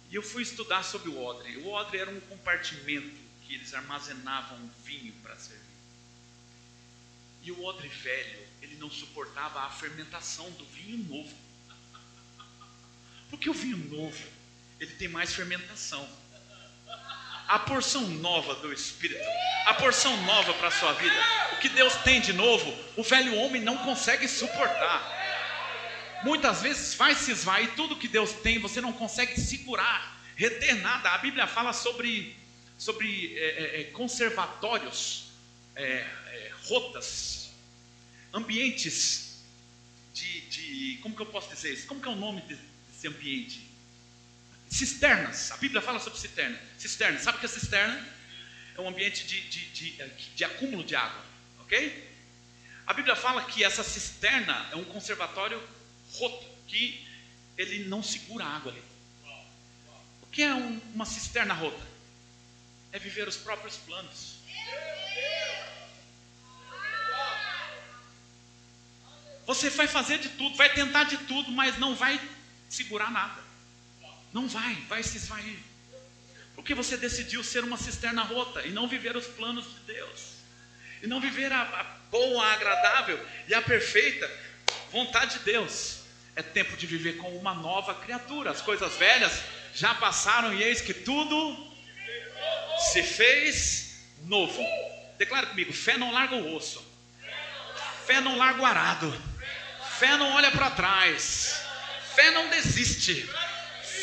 [0.10, 1.58] e eu fui estudar sobre o odre.
[1.58, 5.60] O odre era um compartimento que eles armazenavam vinho para servir.
[7.44, 11.36] E o odre velho, ele não suportava a fermentação do vinho novo.
[13.30, 14.39] Porque o vinho novo,
[14.80, 16.08] ele tem mais fermentação.
[17.48, 19.24] A porção nova do Espírito,
[19.66, 21.16] a porção nova para a sua vida,
[21.54, 25.20] o que Deus tem de novo, o velho homem não consegue suportar
[26.24, 31.10] muitas vezes faz se esvair tudo que Deus tem, você não consegue segurar, reter nada.
[31.10, 32.36] A Bíblia fala sobre,
[32.78, 35.32] sobre é, é, é conservatórios,
[35.76, 37.52] é, é, rotas,
[38.34, 39.44] ambientes
[40.14, 41.88] de, de, Como que eu posso dizer isso?
[41.88, 43.69] Como que é o nome desse ambiente?
[44.70, 45.52] Cisternas.
[45.52, 46.60] A Bíblia fala sobre cisterna.
[46.78, 47.20] Cisterna.
[47.20, 48.08] Sabe o que é cisterna?
[48.78, 51.26] É um ambiente de, de, de, de acúmulo de água.
[51.62, 52.08] Ok?
[52.86, 55.62] A Bíblia fala que essa cisterna é um conservatório
[56.14, 57.08] roto, que
[57.58, 58.84] ele não segura a água ali.
[60.22, 61.84] O que é um, uma cisterna rota?
[62.92, 64.40] É viver os próprios planos.
[69.46, 72.22] Você vai fazer de tudo, vai tentar de tudo, mas não vai
[72.70, 73.49] segurar nada.
[74.32, 75.60] Não vai, vai se esvair.
[76.56, 80.40] Porque você decidiu ser uma cisterna rota e não viver os planos de Deus.
[81.02, 84.30] E não viver a, a boa, a agradável e a perfeita
[84.92, 86.00] vontade de Deus.
[86.36, 88.52] É tempo de viver como uma nova criatura.
[88.52, 89.42] As coisas velhas
[89.74, 91.70] já passaram e eis que tudo
[92.92, 94.62] se fez novo.
[95.18, 96.86] Declara comigo: fé não larga o osso,
[98.06, 99.24] fé não larga o arado,
[99.98, 101.62] fé não olha para trás,
[102.16, 103.30] fé não desiste,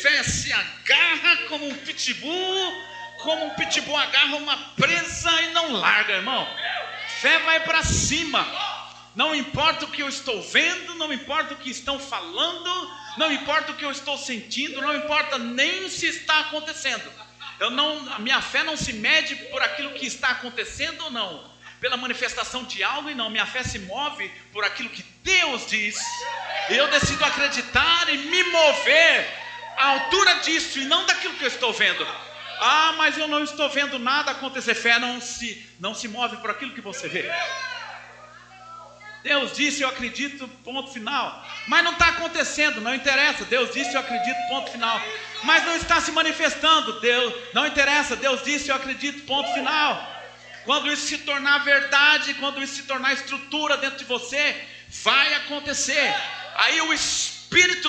[0.01, 2.83] fé se agarra como um pitbull,
[3.21, 6.47] como um pitbull agarra uma presa e não larga, irmão.
[7.21, 8.45] Fé vai para cima
[9.17, 13.71] não importa o que eu estou vendo, não importa o que estão falando, não importa
[13.71, 17.11] o que eu estou sentindo, não importa nem se está acontecendo.
[17.59, 21.43] Eu não, a minha fé não se mede por aquilo que está acontecendo ou não,
[21.81, 23.27] pela manifestação de algo e não.
[23.31, 25.97] Minha fé se move por aquilo que Deus diz.
[26.69, 29.46] Eu decido acreditar e me mover
[29.77, 32.05] à altura disso e não daquilo que eu estou vendo.
[32.59, 34.73] Ah, mas eu não estou vendo nada acontecer.
[34.73, 37.31] Fé não se não se move por aquilo que você vê.
[39.23, 41.45] Deus disse, eu acredito, ponto final.
[41.67, 43.43] Mas não está acontecendo, não interessa.
[43.45, 45.01] Deus disse, eu acredito, ponto final.
[45.43, 48.15] Mas não está se manifestando, Deus, não interessa.
[48.15, 49.93] Deus disse, eu acredito, ponto final.
[50.63, 54.67] quando isso se tornar verdade, quando isso se tornar estrutura dentro de você,
[55.03, 56.13] vai acontecer.
[56.55, 57.36] Aí o espírito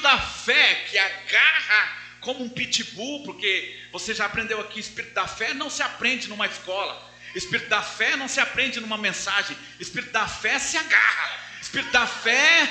[0.09, 5.53] da fé que agarra como um pitbull, porque você já aprendeu aqui, espírito da fé
[5.53, 7.07] não se aprende numa escola.
[7.35, 9.55] Espírito da fé não se aprende numa mensagem.
[9.79, 11.31] Espírito da fé se agarra.
[11.61, 12.69] Espírito da fé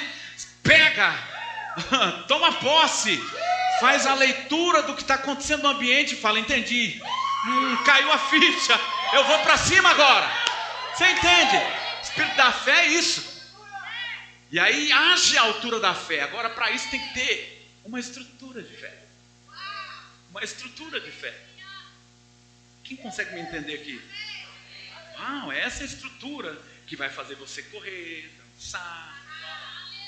[0.63, 1.13] pega,
[2.27, 3.23] toma posse,
[3.79, 6.99] faz a leitura do que está acontecendo no ambiente e fala: entendi.
[7.45, 8.79] Hum, caiu a ficha.
[9.13, 10.27] Eu vou para cima agora.
[10.93, 11.61] Você entende?
[12.01, 13.36] Espírito da fé é isso.
[14.51, 16.21] E aí age a altura da fé.
[16.21, 19.05] Agora, para isso tem que ter uma estrutura de fé.
[20.29, 21.33] Uma estrutura de fé.
[22.83, 24.01] Quem consegue me entender aqui?
[25.19, 29.21] Uau, é essa estrutura que vai fazer você correr, dançar,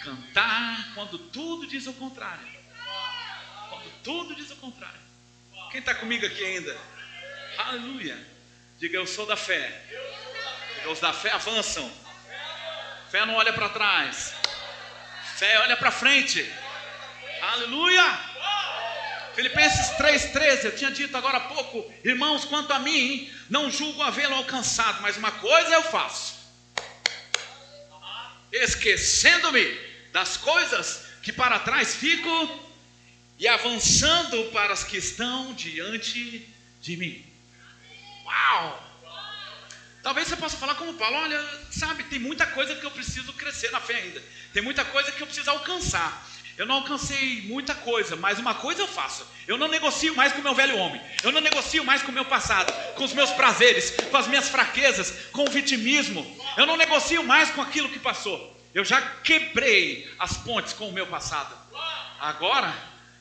[0.02, 2.48] cantar, quando tudo diz o contrário.
[3.70, 5.00] Quando tudo diz o contrário.
[5.72, 6.78] Quem está comigo aqui ainda?
[7.58, 8.18] Aleluia.
[8.78, 9.86] Diga, eu sou da fé.
[10.90, 11.92] Os da fé avançam.
[13.10, 14.34] Fé não olha para trás.
[15.38, 16.48] Fé olha para frente.
[17.42, 18.20] Aleluia.
[19.34, 24.36] Filipenses 3,13, eu tinha dito agora há pouco, irmãos, quanto a mim, não julgo havê-lo
[24.36, 26.36] alcançado, mas uma coisa eu faço,
[28.52, 29.80] esquecendo-me
[30.12, 32.70] das coisas que para trás fico
[33.38, 36.46] e avançando para as que estão diante
[36.82, 37.26] de mim.
[38.26, 38.89] Uau!
[40.02, 43.70] Talvez você possa falar como Paulo, olha, sabe, tem muita coisa que eu preciso crescer
[43.72, 44.24] na fé ainda.
[44.54, 46.26] Tem muita coisa que eu preciso alcançar.
[46.58, 49.26] Eu não alcancei muita coisa, mas uma coisa eu faço.
[49.48, 51.02] Eu não negocio mais com o meu velho homem.
[51.24, 54.50] Eu não negocio mais com o meu passado, com os meus prazeres, com as minhas
[54.50, 56.26] fraquezas, com o vitimismo.
[56.58, 58.58] Eu não negocio mais com aquilo que passou.
[58.74, 61.56] Eu já quebrei as pontes com o meu passado.
[62.20, 62.74] Agora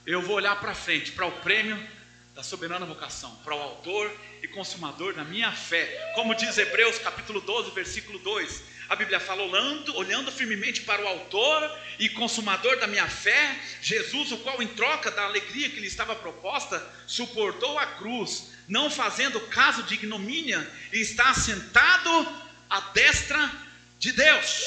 [0.05, 1.79] eu vou olhar para frente, para o prêmio
[2.39, 6.13] da soberana vocação, para o autor e consumador da minha fé.
[6.15, 8.63] Como diz Hebreus capítulo 12, versículo 2.
[8.89, 14.31] A Bíblia fala, olhando, olhando firmemente para o autor e consumador da minha fé, Jesus,
[14.31, 19.41] o qual, em troca da alegria que lhe estava proposta, suportou a cruz, não fazendo
[19.49, 23.51] caso de ignomínia, e está sentado à destra
[23.99, 24.63] de Deus.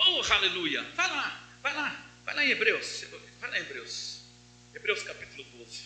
[0.00, 0.82] Oh, aleluia!
[0.96, 3.04] Vai lá, vai lá, vai lá em Hebreus,
[3.40, 4.15] vai lá em Hebreus.
[4.76, 5.84] Hebreus capítulo 12.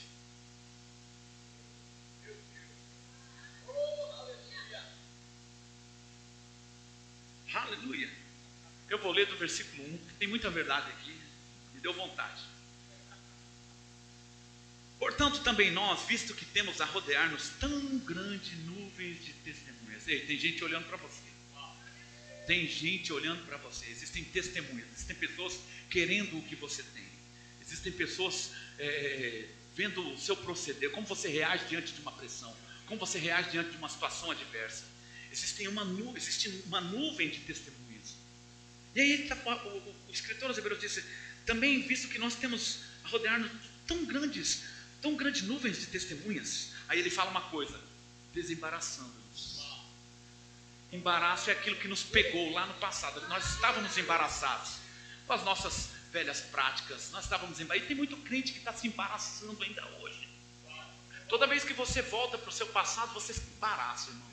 [7.54, 8.10] Aleluia.
[8.88, 11.16] Eu vou ler do versículo 1, que tem muita verdade aqui,
[11.72, 12.42] me deu vontade.
[14.98, 20.08] Portanto, também nós, visto que temos a rodear-nos tão grande nuvens de testemunhas.
[20.08, 21.30] Ei, tem gente olhando para você.
[22.44, 23.86] Tem gente olhando para você.
[23.86, 27.09] Existem testemunhas, existem pessoas querendo o que você tem.
[27.70, 29.44] Existem pessoas é,
[29.76, 32.54] vendo o seu proceder, como você reage diante de uma pressão,
[32.86, 34.84] como você reage diante de uma situação adversa.
[35.30, 38.16] Existem uma nuvem, existe uma nuvem de testemunhas.
[38.94, 41.04] E aí tá, o, o, o escritor aos Hebreus disse:
[41.46, 43.52] também visto que nós temos a rodear-nos
[43.86, 44.64] tão grandes,
[45.00, 46.72] tão grandes nuvens de testemunhas.
[46.88, 47.80] Aí ele fala uma coisa:
[48.34, 49.60] desembaraçando-nos.
[50.92, 53.20] Embaraço é aquilo que nos pegou lá no passado.
[53.28, 54.78] Nós estávamos embaraçados
[55.24, 57.10] com as nossas velhas práticas.
[57.12, 57.84] Nós estávamos embaraçados.
[57.84, 60.28] E tem muito crente que está se embaraçando ainda hoje.
[61.28, 64.30] Toda vez que você volta para o seu passado, você se embaraça, irmão.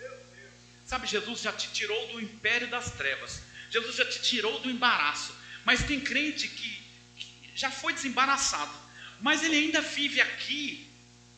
[0.86, 3.42] Sabe, Jesus já te tirou do império das trevas.
[3.70, 5.36] Jesus já te tirou do embaraço.
[5.64, 6.82] Mas tem crente que,
[7.18, 8.74] que já foi desembaraçado.
[9.22, 10.88] Mas ele ainda vive aqui,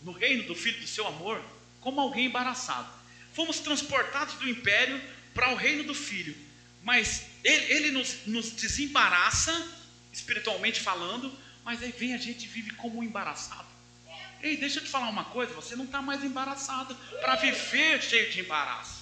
[0.04, 1.44] no reino do Filho do seu amor,
[1.82, 2.90] como alguém embaraçado.
[3.34, 5.02] Fomos transportados do império
[5.34, 6.36] para o reino do Filho.
[6.84, 9.52] Mas ele, ele nos, nos desembaraça,
[10.20, 11.32] espiritualmente falando,
[11.64, 13.68] mas aí vem a gente vive como um embaraçado.
[14.42, 18.32] Ei, deixa eu te falar uma coisa: você não está mais embaraçado para viver cheio
[18.32, 19.00] de embaraço.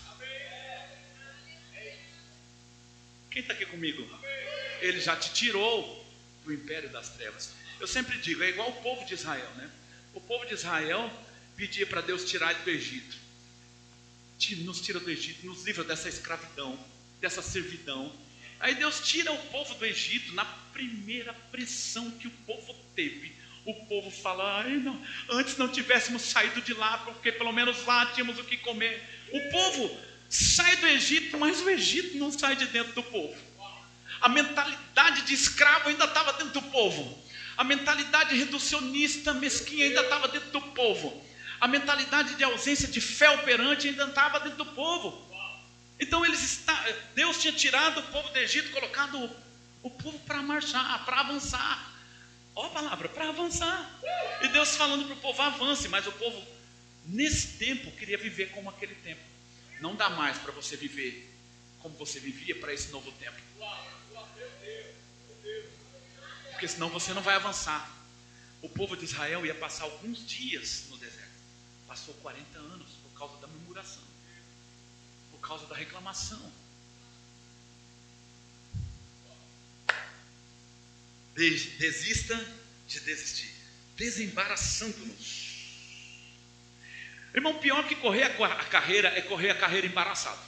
[3.29, 4.01] Quem está aqui comigo?
[4.81, 6.05] Ele já te tirou
[6.43, 7.53] do império das trevas.
[7.79, 9.69] Eu sempre digo, é igual o povo de Israel, né?
[10.13, 11.11] O povo de Israel
[11.55, 13.15] pedia para Deus tirar do Egito.
[14.59, 16.79] Nos tira do Egito, nos livra dessa escravidão,
[17.19, 18.11] dessa servidão.
[18.59, 23.35] Aí Deus tira o povo do Egito na primeira pressão que o povo teve.
[23.65, 24.99] O povo fala, Ai, não,
[25.29, 29.03] antes não tivéssemos saído de lá, porque pelo menos lá tínhamos o que comer.
[29.31, 29.99] O povo
[30.29, 33.35] sai do Egito, mas o Egito não sai de dentro do povo.
[34.21, 37.23] A mentalidade de escravo ainda estava dentro do povo.
[37.57, 41.23] A mentalidade reducionista, mesquinha, ainda estava dentro do povo.
[41.59, 45.26] A mentalidade de ausência de fé operante ainda estava dentro do povo.
[45.99, 46.85] Então eles está,
[47.15, 49.31] Deus tinha tirado o povo do Egito, colocado
[49.81, 51.93] o, povo para marchar, para avançar.
[52.55, 53.99] Ó a palavra, para avançar.
[54.41, 56.43] E Deus falando para o povo, avance, mas o povo,
[57.05, 59.21] nesse tempo, queria viver como aquele tempo.
[59.79, 61.33] Não dá mais para você viver
[61.79, 63.37] como você vivia para esse novo tempo.
[66.51, 67.95] Porque senão você não vai avançar.
[68.61, 71.27] O povo de Israel ia passar alguns dias no deserto.
[71.87, 74.03] Passou 40 anos por causa da murmuração,
[75.47, 76.51] causa da reclamação.
[81.33, 82.35] Desista
[82.87, 83.53] de desistir,
[83.95, 85.47] desembaraçando-nos.
[87.33, 90.41] Irmão, pior que correr a carreira é correr a carreira embaraçado.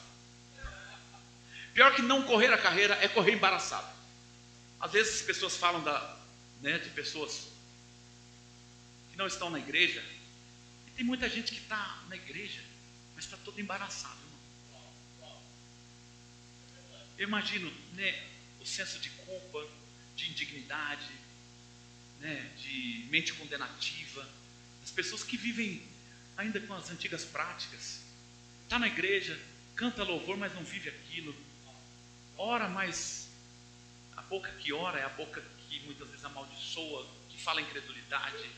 [1.73, 3.87] Pior que não correr a carreira é correr embaraçado.
[4.79, 6.17] Às vezes as pessoas falam da,
[6.61, 7.49] né, de pessoas
[9.11, 10.03] que não estão na igreja.
[10.87, 12.61] E tem muita gente que está na igreja,
[13.15, 14.28] mas está todo embaraçado.
[17.19, 18.17] Eu imagino né,
[18.61, 19.67] o senso de culpa,
[20.15, 21.11] de indignidade,
[22.21, 24.25] né, de mente condenativa.
[24.81, 25.83] As pessoas que vivem
[26.37, 27.99] ainda com as antigas práticas.
[28.63, 29.37] Está na igreja,
[29.75, 31.35] canta louvor, mas não vive aquilo.
[32.37, 33.27] Ora, mas
[34.15, 38.49] a boca que ora é a boca que muitas vezes amaldiçoa, que fala incredulidade.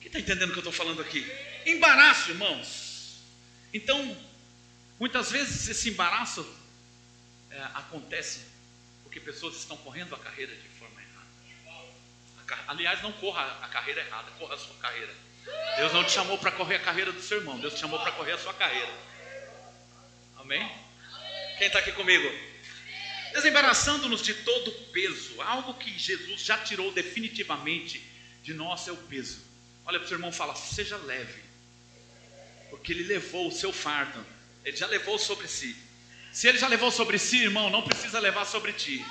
[0.00, 1.30] Quem está entendendo o que eu estou falando aqui?
[1.66, 3.20] Embaraço, irmãos.
[3.70, 4.16] Então,
[4.98, 6.42] muitas vezes esse embaraço
[7.56, 8.40] é, acontece
[9.02, 12.64] porque pessoas estão correndo a carreira de forma errada.
[12.68, 15.14] Aliás, não corra a carreira errada, corra a sua carreira.
[15.78, 18.12] Deus não te chamou para correr a carreira do seu irmão, Deus te chamou para
[18.12, 18.92] correr a sua carreira.
[20.36, 20.70] Amém?
[21.56, 22.28] Quem está aqui comigo?
[23.32, 27.98] Desembaraçando-nos de todo o peso, algo que Jesus já tirou definitivamente
[28.42, 29.40] de nós é o peso.
[29.86, 31.42] Olha para o seu irmão e fala: seja leve,
[32.68, 34.24] porque ele levou o seu fardo,
[34.62, 35.85] ele já levou sobre si.
[36.36, 39.02] Se ele já levou sobre si, irmão, não precisa levar sobre ti.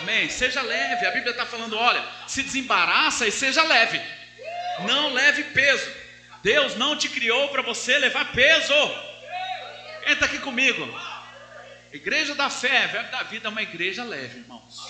[0.00, 0.28] Amém?
[0.28, 4.02] Seja leve, a Bíblia está falando: olha, se desembaraça e seja leve.
[4.80, 5.88] Não leve peso.
[6.42, 8.74] Deus não te criou para você levar peso.
[10.04, 10.82] Entra aqui comigo.
[11.92, 14.80] Igreja da fé, verbo da vida é uma igreja leve, irmãos.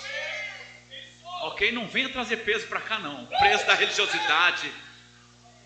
[1.43, 1.71] Ok?
[1.73, 3.27] Não venha trazer peso para cá, não.
[3.27, 4.73] Preso da religiosidade.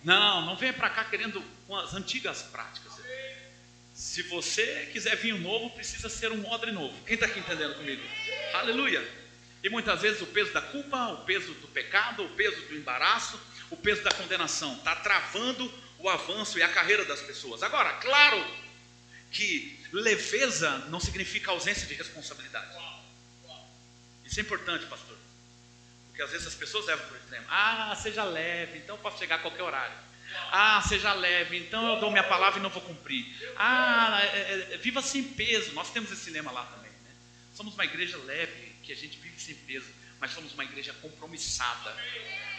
[0.03, 2.97] Não, não venha para cá querendo com as antigas práticas.
[3.97, 6.95] Se você quiser vinho novo, precisa ser um odre novo.
[7.03, 8.03] Quem está aqui entendendo comigo?
[8.53, 9.03] Aleluia.
[9.63, 13.41] E muitas vezes o peso da culpa, o peso do pecado, o peso do embaraço,
[13.71, 17.63] o peso da condenação, está travando o avanço e a carreira das pessoas.
[17.63, 18.45] Agora, claro
[19.31, 22.77] que leveza não significa ausência de responsabilidade.
[24.23, 25.17] Isso é importante, pastor.
[26.09, 27.47] Porque às vezes as pessoas levam por extremo.
[27.49, 30.06] Ah, seja leve, então posso chegar a qualquer horário.
[30.51, 33.25] Ah, seja leve, então eu dou minha palavra e não vou cumprir.
[33.57, 35.73] Ah, é, é, é viva sem peso.
[35.73, 36.91] Nós temos esse cinema lá também.
[36.91, 37.11] Né?
[37.53, 41.95] Somos uma igreja leve, que a gente vive sem peso, mas somos uma igreja compromissada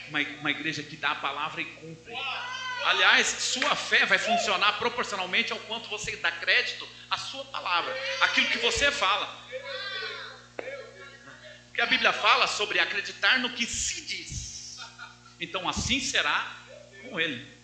[0.09, 2.15] uma, uma igreja que dá a palavra e cumpre.
[2.85, 8.49] Aliás, sua fé vai funcionar proporcionalmente ao quanto você dá crédito à sua palavra, aquilo
[8.49, 9.47] que você fala.
[11.67, 14.79] Porque a Bíblia fala sobre acreditar no que se diz.
[15.41, 16.57] Então assim será
[17.09, 17.58] com ele.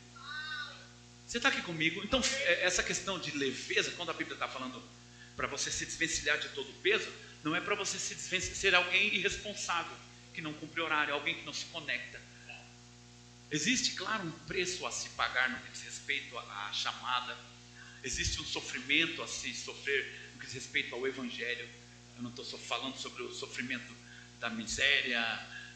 [1.35, 2.01] Você está aqui comigo?
[2.05, 4.81] Então, é, essa questão de leveza, quando a Bíblia está falando
[5.35, 7.11] para você se desvencilhar de todo o peso,
[7.43, 9.97] não é para você se desvencilhar, ser alguém irresponsável,
[10.33, 12.23] que não cumpre horário, alguém que não se conecta.
[13.51, 17.37] Existe, claro, um preço a se pagar no que diz respeito à chamada.
[18.05, 21.69] Existe um sofrimento a se sofrer no que diz respeito ao Evangelho.
[22.15, 23.93] Eu não estou só falando sobre o sofrimento
[24.39, 25.21] da miséria,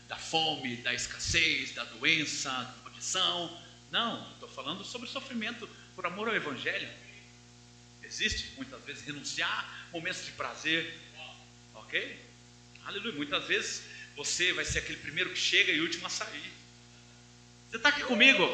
[0.06, 3.67] da fome, da escassez, da doença, da condição.
[3.90, 6.88] Não, estou falando sobre sofrimento por amor ao Evangelho.
[8.02, 10.98] Existe muitas vezes renunciar momentos de prazer,
[11.74, 12.18] ok?
[12.84, 13.14] Aleluia.
[13.14, 13.82] Muitas vezes
[14.16, 16.52] você vai ser aquele primeiro que chega e último a sair.
[17.70, 18.44] Você está aqui comigo?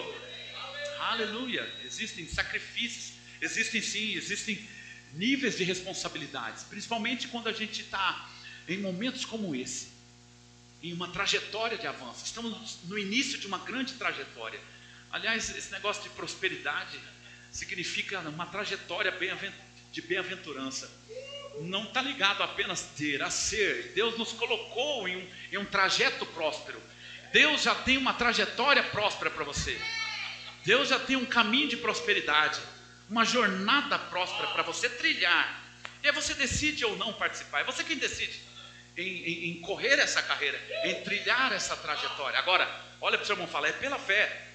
[1.00, 1.72] Aleluia.
[1.84, 4.68] Existem sacrifícios, existem sim, existem
[5.12, 8.28] níveis de responsabilidades, principalmente quando a gente está
[8.68, 9.88] em momentos como esse,
[10.82, 12.24] em uma trajetória de avanço.
[12.24, 14.60] Estamos no início de uma grande trajetória.
[15.14, 16.98] Aliás, esse negócio de prosperidade
[17.48, 19.16] significa uma trajetória
[19.92, 20.90] de bem-aventurança.
[21.60, 23.92] Não está ligado apenas ter, a ser.
[23.94, 26.82] Deus nos colocou em um, em um trajeto próspero.
[27.32, 29.80] Deus já tem uma trajetória próspera para você.
[30.64, 32.60] Deus já tem um caminho de prosperidade,
[33.08, 35.62] uma jornada próspera para você trilhar.
[36.02, 37.60] E aí você decide ou não participar.
[37.60, 38.40] É você quem decide
[38.96, 42.36] em, em, em correr essa carreira, em trilhar essa trajetória.
[42.36, 42.68] Agora,
[43.00, 44.53] olha para o seu irmão falar, é pela fé.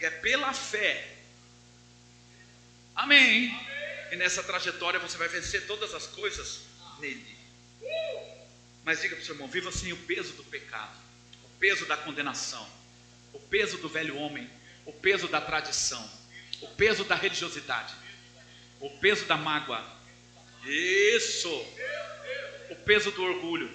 [0.00, 1.12] É pela fé.
[2.94, 3.54] Amém.
[4.12, 6.62] E nessa trajetória você vai vencer todas as coisas
[7.00, 7.36] nele.
[8.84, 11.04] Mas diga para o seu irmão, viva sem o peso do pecado
[11.64, 12.68] peso da condenação,
[13.32, 14.50] o peso do velho homem,
[14.84, 16.06] o peso da tradição.
[16.60, 17.94] O peso da religiosidade.
[18.80, 19.82] O peso da mágoa.
[20.62, 21.50] Isso.
[22.68, 23.70] O peso do orgulho.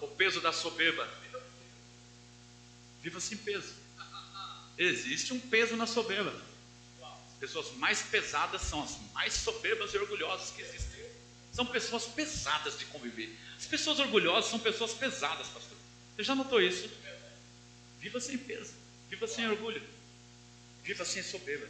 [0.00, 1.08] O peso da soberba.
[3.00, 3.74] Viva sem peso.
[4.76, 6.34] Existe um peso na soberba.
[7.02, 11.04] As pessoas mais pesadas são as mais soberbas e orgulhosas que existem.
[11.52, 13.36] São pessoas pesadas de conviver.
[13.56, 15.76] As pessoas orgulhosas são pessoas pesadas, pastor.
[16.16, 16.90] Você já notou isso?
[18.00, 18.74] Viva sem peso.
[19.08, 19.82] Viva sem orgulho.
[20.82, 21.68] Viva sem soberba.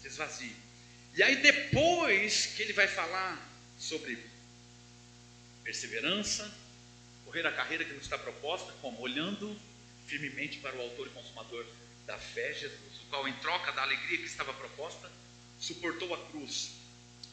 [0.00, 0.54] Se esvazie.
[1.14, 3.42] E aí depois que ele vai falar
[3.78, 4.22] sobre
[5.64, 6.52] perseverança,
[7.24, 9.58] correr a carreira que nos está proposta, como olhando
[10.06, 11.66] firmemente para o autor e consumador
[12.06, 15.10] da fé, Jesus, o qual, em troca da alegria que estava proposta,
[15.60, 16.70] suportou a cruz,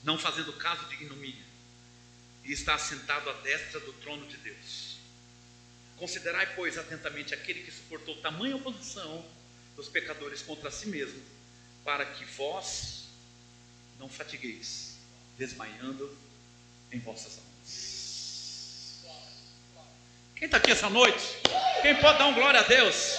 [0.04, 1.44] não fazendo caso de ignomínia,
[2.44, 4.98] e está assentado à destra do trono de Deus.
[5.98, 9.26] Considerai, pois, atentamente aquele que suportou tamanha oposição
[9.76, 11.22] dos pecadores contra si mesmo,
[11.86, 13.06] para que vós
[14.00, 14.98] não fatigueis,
[15.38, 16.18] desmaiando
[16.92, 19.04] em vossas almas.
[20.36, 21.38] Quem está aqui essa noite?
[21.82, 23.18] Quem pode dar um glória a Deus?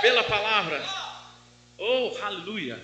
[0.00, 0.82] Pela palavra.
[1.78, 2.80] Oh, aleluia.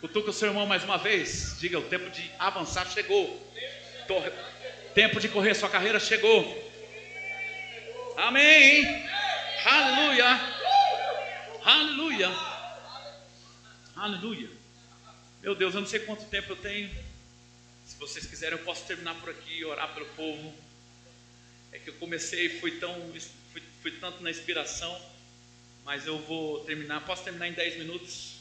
[0.00, 1.56] Cutuca o seu irmão mais uma vez.
[1.58, 3.46] Diga: o tempo de avançar chegou.
[4.94, 6.66] Tempo de correr sua carreira chegou.
[8.16, 8.84] Amém.
[9.64, 10.40] Aleluia.
[11.64, 12.30] Aleluia.
[13.96, 14.50] Aleluia.
[15.42, 16.90] Meu Deus, eu não sei quanto tempo eu tenho.
[17.84, 20.54] Se vocês quiserem, eu posso terminar por aqui e orar pelo povo.
[21.72, 22.94] É que eu comecei fui tão
[23.52, 24.98] fui, fui tanto na inspiração
[25.88, 27.02] mas eu vou terminar.
[27.06, 28.40] Posso terminar em 10 minutos?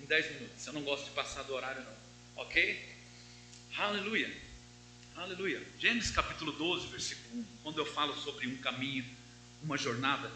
[0.00, 0.64] Em 10 minutos.
[0.68, 1.92] Eu não gosto de passar do horário, não.
[2.36, 2.96] Ok?
[3.76, 4.32] Aleluia.
[5.16, 5.66] Aleluia.
[5.80, 7.44] Gênesis capítulo 12, versículo 1.
[7.64, 9.04] Quando eu falo sobre um caminho,
[9.64, 10.30] uma jornada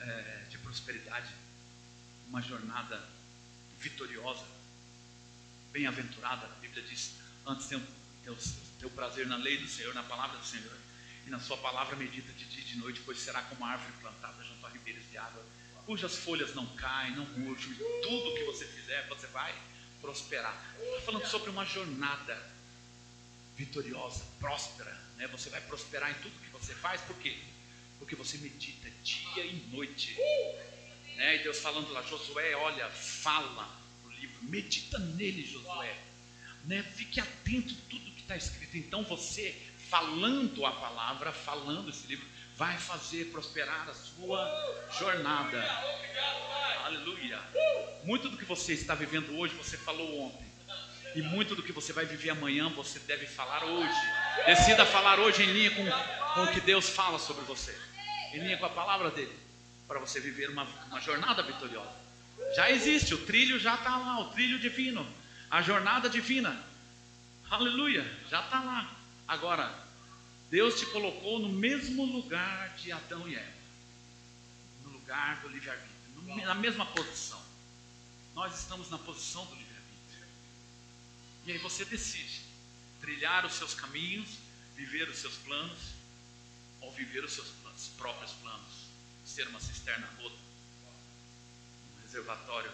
[0.00, 1.32] é, de prosperidade,
[2.28, 3.00] uma jornada
[3.78, 4.44] vitoriosa,
[5.70, 7.12] bem-aventurada, a Bíblia diz:
[7.46, 7.78] antes tem
[8.82, 10.76] o prazer na lei do Senhor, na palavra do Senhor,
[11.26, 14.42] e na Sua palavra medita de dia e de noite, pois será como árvore plantada
[14.44, 15.44] junto a ribeiros de água,
[15.86, 19.54] cujas folhas não caem, não murcham, e tudo que você fizer, você vai
[20.00, 20.74] prosperar.
[20.78, 22.54] Está falando sobre uma jornada
[23.56, 24.92] vitoriosa, próspera.
[25.16, 25.26] Né?
[25.28, 27.36] Você vai prosperar em tudo que você faz, por quê?
[27.98, 30.14] Porque você medita dia e noite.
[31.16, 31.36] Né?
[31.36, 35.96] E Deus falando lá, Josué, olha, fala o livro, medita nele, Josué.
[36.64, 36.82] Né?
[36.82, 38.76] Fique atento a tudo que está escrito.
[38.76, 39.50] Então você
[39.88, 42.26] falando a palavra, falando esse livro,
[42.56, 45.62] vai fazer prosperar a sua jornada.
[46.84, 47.40] Aleluia.
[48.04, 50.44] Muito do que você está vivendo hoje, você falou ontem.
[51.14, 53.94] E muito do que você vai viver amanhã, você deve falar hoje.
[54.46, 55.84] Decida falar hoje em linha com,
[56.34, 57.76] com o que Deus fala sobre você.
[58.32, 59.34] Em linha com a palavra dele.
[59.86, 61.92] Para você viver uma, uma jornada vitoriosa.
[62.56, 65.06] Já existe, o trilho já está lá, o trilho divino.
[65.50, 66.56] A jornada divina.
[67.50, 68.90] Aleluia, já está lá.
[69.26, 69.84] Agora,
[70.50, 73.54] Deus te colocou no mesmo lugar de Adão e Eva,
[74.84, 77.42] no lugar do livre-arbítrio, na mesma posição.
[78.34, 80.26] Nós estamos na posição do livre-arbítrio.
[81.46, 82.42] E aí você decide
[83.00, 84.38] trilhar os seus caminhos,
[84.76, 85.78] viver os seus planos,
[86.80, 88.88] ou viver os seus planos, próprios planos,
[89.24, 90.36] ser uma cisterna rota,
[91.96, 92.70] um reservatório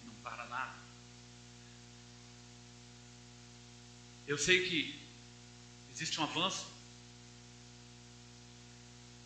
[0.00, 0.74] que não para nada.
[4.26, 4.99] Eu sei que
[6.00, 6.66] Existe um avanço.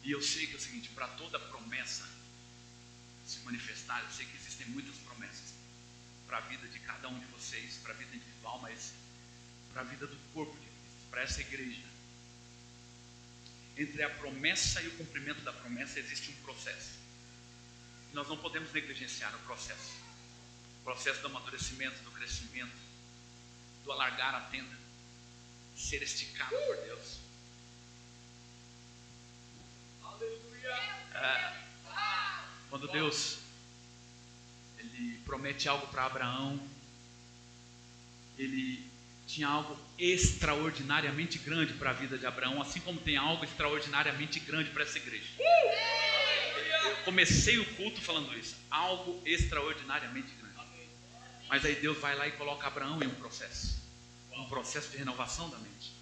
[0.02, 2.04] E eu sei que é o seguinte: para toda promessa
[3.24, 5.54] se manifestar, eu sei que existem muitas promessas
[6.26, 8.92] para a vida de cada um de vocês, para a vida individual, mas
[9.72, 11.84] para a vida do corpo de Cristo, para essa igreja.
[13.76, 16.98] Entre a promessa e o cumprimento da promessa existe um processo.
[18.12, 19.92] Nós não podemos negligenciar o processo.
[20.80, 22.76] O processo do amadurecimento, do crescimento,
[23.84, 24.83] do alargar a tenda
[25.74, 27.18] ser esticado por Deus.
[31.14, 31.56] É,
[32.70, 33.38] quando Deus
[34.78, 36.60] ele promete algo para Abraão,
[38.36, 38.84] ele
[39.26, 44.70] tinha algo extraordinariamente grande para a vida de Abraão, assim como tem algo extraordinariamente grande
[44.70, 45.28] para essa igreja.
[46.84, 50.54] Eu comecei o culto falando isso, algo extraordinariamente grande.
[51.48, 53.83] Mas aí Deus vai lá e coloca Abraão em um processo
[54.36, 55.92] um processo de renovação da mente,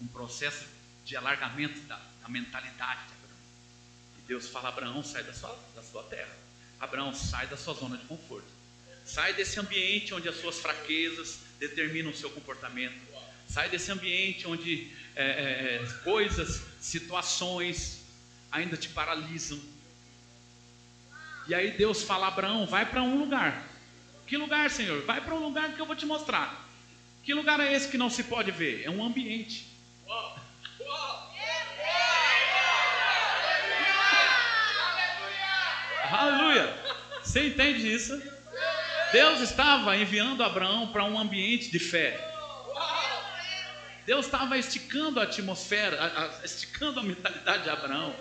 [0.00, 0.66] um processo
[1.04, 3.40] de alargamento da, da mentalidade de Abraão.
[4.18, 6.36] E Deus fala: Abraão, sai da sua, da sua terra.
[6.78, 8.46] Abraão, sai da sua zona de conforto.
[9.04, 13.00] Sai desse ambiente onde as suas fraquezas determinam o seu comportamento.
[13.48, 18.04] Sai desse ambiente onde é, é, é coisas, situações
[18.52, 19.58] ainda te paralisam.
[21.46, 23.66] E aí Deus fala: Abraão, vai para um lugar
[24.26, 25.02] Que lugar, Senhor?
[25.06, 26.67] Vai para um lugar que eu vou te mostrar.
[27.28, 28.84] Que lugar é esse que não se pode ver?
[28.86, 29.66] É um ambiente.
[36.10, 36.74] Aleluia!
[37.22, 38.18] Você entende isso?
[39.12, 42.18] Deus estava enviando Abraão para um ambiente de fé.
[44.06, 48.16] Deus estava esticando a atmosfera, esticando a mentalidade de Abraão.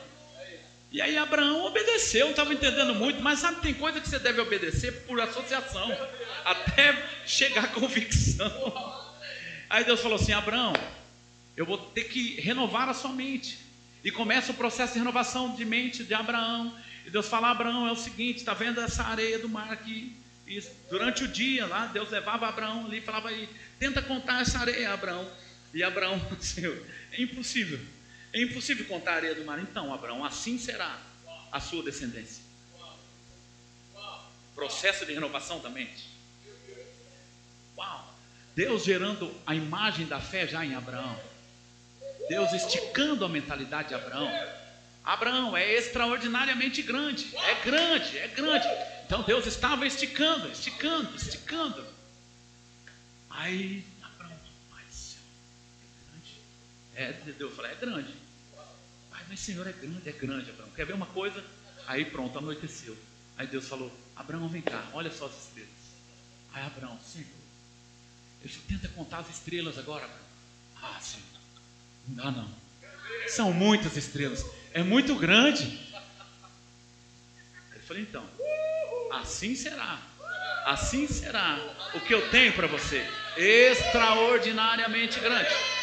[0.98, 4.41] E aí Abraão obedeceu, não estava entendendo muito, mas sabe, tem coisa que você deve
[4.41, 5.95] obedecer por associação,
[6.44, 6.91] até
[7.24, 9.06] chegar à convicção.
[9.69, 10.74] Aí Deus falou assim: Abraão,
[11.56, 13.60] eu vou ter que renovar a sua mente.
[14.03, 16.76] E começa o processo de renovação de mente de Abraão.
[17.06, 20.15] E Deus fala: Abraão, é o seguinte, está vendo essa areia do mar aqui?
[20.48, 20.60] E
[20.90, 23.48] durante o dia lá, Deus levava Abraão ali e falava aí,
[23.78, 25.30] tenta contar essa areia, Abraão.
[25.76, 26.76] E Abraão, Senhor,
[27.14, 27.80] é impossível.
[28.33, 29.59] É impossível contar a areia do mar.
[29.59, 30.99] Então, Abraão, assim será
[31.51, 32.43] a sua descendência.
[34.53, 36.09] Processo de renovação da mente.
[37.77, 38.13] Uau!
[38.55, 41.19] Deus gerando a imagem da fé já em Abraão.
[42.27, 44.29] Deus esticando a mentalidade de Abraão.
[45.03, 48.67] Abraão é extraordinariamente grande, é grande, é grande.
[49.05, 51.85] Então Deus estava esticando, esticando, esticando.
[53.29, 53.85] Aí
[56.98, 58.14] é, Deus falou, é grande.
[59.11, 60.72] Pai, mas Senhor, é grande, é grande, Abraão.
[60.72, 61.44] Quer ver uma coisa?
[61.86, 62.98] Aí pronto, anoiteceu.
[63.38, 65.69] Aí Deus falou, Abraão, vem cá, olha só as estrelas.
[66.53, 67.28] Aí Abraão, Senhor,
[68.41, 70.10] ele tenta contar as estrelas agora.
[70.82, 71.24] Ah, Senhor,
[72.07, 72.49] não dá não.
[73.28, 74.44] São muitas estrelas,
[74.74, 75.65] é muito grande.
[77.74, 78.28] Ele falou, então,
[79.19, 80.02] assim será.
[80.65, 81.60] Assim será
[81.94, 83.07] o que eu tenho para você.
[83.38, 85.76] Extraordinariamente grande.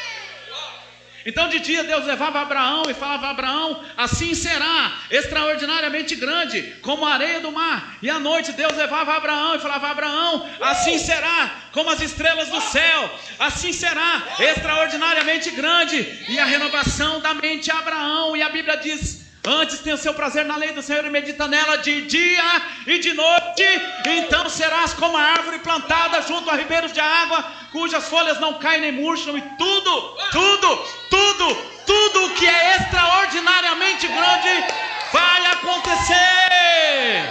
[1.26, 7.14] Então de dia Deus levava Abraão e falava: Abraão, assim será, extraordinariamente grande, como a
[7.14, 7.96] areia do mar.
[8.02, 12.60] E à noite Deus levava Abraão e falava: Abraão, assim será, como as estrelas do
[12.60, 13.10] céu.
[13.38, 15.96] Assim será, extraordinariamente grande.
[16.28, 18.36] E a renovação da mente Abraão.
[18.36, 21.76] E a Bíblia diz: Antes o seu prazer na lei do Senhor e medita nela
[21.76, 23.62] de dia e de noite.
[24.06, 28.80] Então serás como a árvore plantada junto a ribeiros de água, cujas folhas não caem
[28.80, 31.54] nem murcham, e tudo, tudo, tudo,
[31.84, 34.64] tudo que é extraordinariamente grande
[35.12, 37.30] vai acontecer.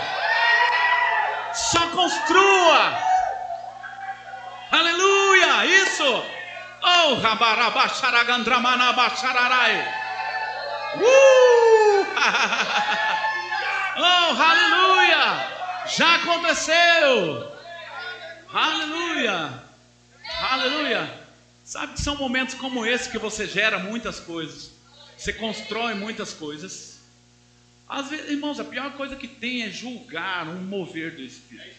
[1.54, 2.96] Só construa.
[4.72, 5.66] Aleluia!
[5.66, 6.24] Isso!
[6.84, 9.88] Oh, rabarabacharagandramanabacharai.
[10.98, 11.73] Uh!
[13.98, 15.86] oh, aleluia!
[15.96, 17.52] Já aconteceu!
[18.54, 19.64] Aleluia!
[20.42, 21.24] Aleluia!
[21.64, 24.72] Sabe que são momentos como esse que você gera muitas coisas,
[25.18, 27.00] você constrói muitas coisas.
[27.88, 31.78] Às vezes, irmãos, a pior coisa que tem é julgar um mover do Espírito.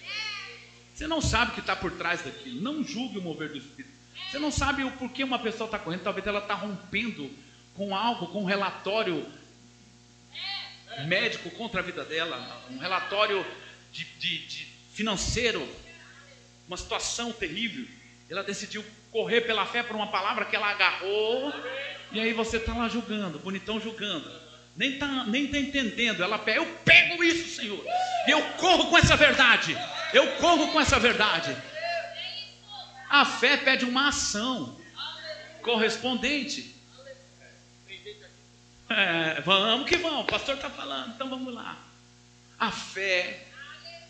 [0.95, 2.61] Você não sabe o que está por trás daquilo.
[2.61, 3.93] Não julgue o mover do Espírito.
[4.31, 6.03] Você não sabe o porquê uma pessoa está correndo.
[6.03, 7.31] Talvez ela está rompendo
[7.75, 9.27] com algo, com um relatório
[11.07, 13.45] médico contra a vida dela, um relatório
[13.93, 15.67] de, de, de financeiro,
[16.67, 17.87] uma situação terrível.
[18.29, 21.53] Ela decidiu correr pela fé por uma palavra que ela agarrou,
[22.11, 24.31] e aí você está lá julgando, bonitão julgando.
[24.77, 26.23] Nem está nem tá entendendo.
[26.23, 27.85] Ela pega, eu pego isso, Senhor.
[28.27, 29.77] Eu corro com essa verdade.
[30.13, 31.57] Eu corro com essa verdade.
[33.09, 34.77] A fé pede uma ação
[35.63, 36.74] correspondente.
[38.89, 41.79] É, vamos que vamos, o pastor está falando, então vamos lá.
[42.59, 43.47] A fé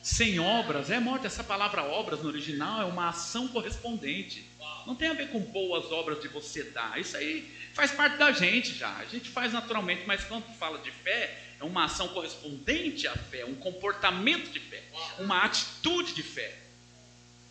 [0.03, 1.27] sem obras é morte.
[1.27, 4.45] Essa palavra obras no original é uma ação correspondente.
[4.87, 7.01] Não tem a ver com boas obras de você dar.
[7.01, 8.95] Isso aí faz parte da gente já.
[8.97, 13.47] A gente faz naturalmente, mas quando fala de fé, é uma ação correspondente à fé,
[13.47, 14.83] um comportamento de fé,
[15.19, 16.55] uma atitude de fé.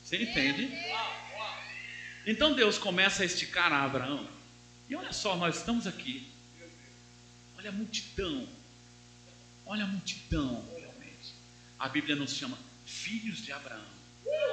[0.03, 0.71] Você entende?
[2.27, 4.27] Então Deus começa a esticar a Abraão.
[4.87, 6.32] E olha só, nós estamos aqui
[7.63, 8.45] Olha a multidão.
[9.65, 11.33] Olha a multidão, realmente.
[11.79, 13.79] A Bíblia nos chama filhos de Abraão.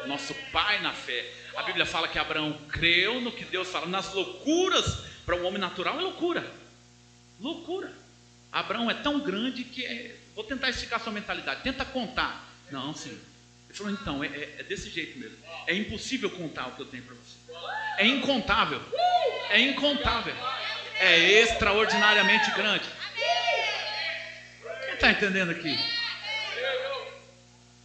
[0.06, 1.28] Nosso pai na fé.
[1.56, 3.86] A Bíblia fala que Abraão creu no que Deus fala.
[3.86, 6.48] Nas loucuras, para um homem natural é loucura.
[7.40, 7.92] Loucura.
[8.52, 10.16] Abraão é tão grande que é...
[10.36, 11.64] vou tentar esticar sua mentalidade.
[11.64, 12.48] Tenta contar.
[12.70, 13.10] Não, sim.
[13.68, 15.36] Ele falou, então, é, é, é desse jeito mesmo.
[15.66, 17.36] É impossível contar o que eu tenho para você.
[17.98, 18.80] É incontável.
[19.48, 20.34] É incontável.
[21.00, 22.99] É extraordinariamente grande
[25.00, 25.78] está entendendo aqui?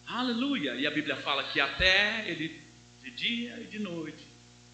[0.06, 0.76] Aleluia!
[0.76, 2.62] E a Bíblia fala que até ele,
[3.02, 4.28] de dia e de noite,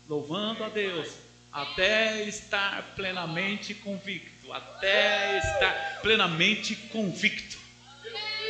[0.10, 1.08] louvando a Deus,
[1.54, 7.60] até estar plenamente convicto, até estar plenamente convicto.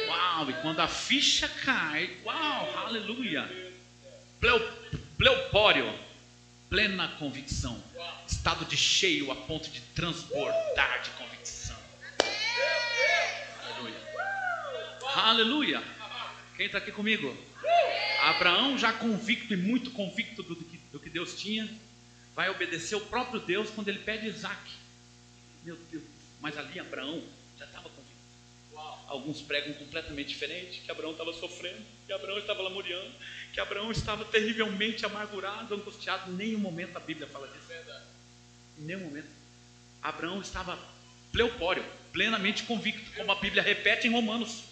[0.07, 0.49] Uau!
[0.49, 3.45] E quando a ficha cai, uau, aleluia!
[5.17, 5.93] pleupório,
[6.69, 7.83] plena convicção,
[8.25, 11.30] estado de cheio a ponto de transbordar de convicção.
[15.15, 15.83] Aleluia.
[16.55, 17.35] Quem está aqui comigo?
[18.21, 21.67] Abraão, já convicto e muito convicto do que, do que Deus tinha,
[22.35, 24.71] vai obedecer o próprio Deus quando ele pede Isaac.
[25.63, 26.03] Meu Deus,
[26.39, 27.21] mas ali Abraão
[27.57, 28.11] já estava convicto.
[29.07, 33.11] Alguns pregam completamente diferente, que Abraão estava sofrendo, que Abraão estava lamuriando,
[33.51, 36.31] que Abraão estava terrivelmente amargurado, angustiado.
[36.31, 37.67] Em nenhum momento a Bíblia fala disso.
[38.79, 39.27] Em nenhum momento.
[40.01, 40.79] Abraão estava
[41.31, 41.83] pleupório,
[42.13, 44.70] plenamente convicto, como a Bíblia repete em Romanos.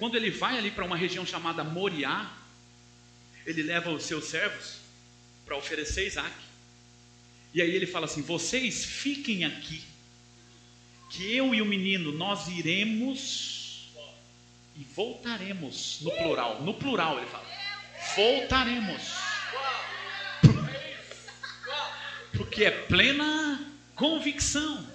[0.00, 2.34] Quando ele vai ali para uma região chamada Moriá,
[3.44, 4.78] ele leva os seus servos
[5.44, 6.34] para oferecer Isaac.
[7.52, 9.84] E aí ele fala assim: Vocês fiquem aqui,
[11.10, 13.90] que eu e o menino nós iremos
[14.74, 15.98] e voltaremos.
[16.00, 17.46] No plural, no plural ele fala:
[18.16, 19.02] Voltaremos.
[22.32, 24.89] Porque é plena convicção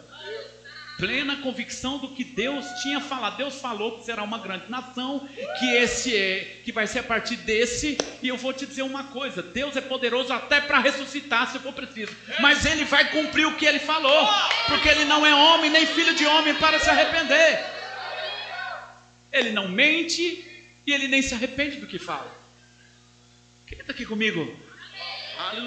[0.98, 3.38] plena convicção do que Deus tinha falado.
[3.38, 5.28] Deus falou que será uma grande nação,
[5.60, 9.06] que esse é, que vai ser a partir desse, e eu vou te dizer uma
[9.06, 13.56] coisa: Deus é poderoso até para ressuscitar se for preciso, mas ele vai cumprir o
[13.56, 14.28] que ele falou,
[14.68, 17.64] porque ele não é homem nem filho de homem para se arrepender.
[19.32, 20.46] Ele não mente
[20.88, 22.34] e ele nem se arrepende do que fala.
[23.68, 24.58] Quem está aqui comigo?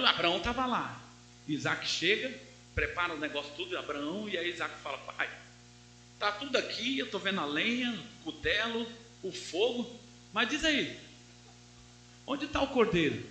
[0.07, 0.99] Abraão estava lá.
[1.47, 2.33] Isaac chega,
[2.79, 5.29] prepara o negócio tudo, Abraão, e aí Isaac fala, pai,
[6.17, 8.87] tá tudo aqui, eu estou vendo a lenha, o cutelo,
[9.21, 9.99] o fogo,
[10.33, 10.97] mas diz aí,
[12.25, 13.27] onde está o cordeiro?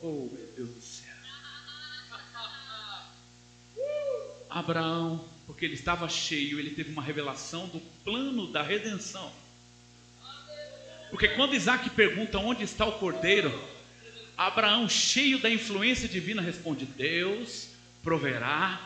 [0.00, 1.14] Oh, meu Deus do céu.
[4.48, 9.30] Abraão, porque ele estava cheio, ele teve uma revelação do plano da redenção.
[11.10, 13.52] Porque quando Isaac pergunta onde está o cordeiro,
[14.38, 17.67] Abraão, cheio da influência divina, responde: Deus
[18.02, 18.80] proverá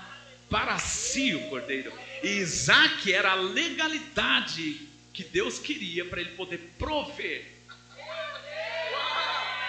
[0.51, 1.93] para si o cordeiro.
[2.23, 7.53] E Isaac era a legalidade que Deus queria para ele poder prover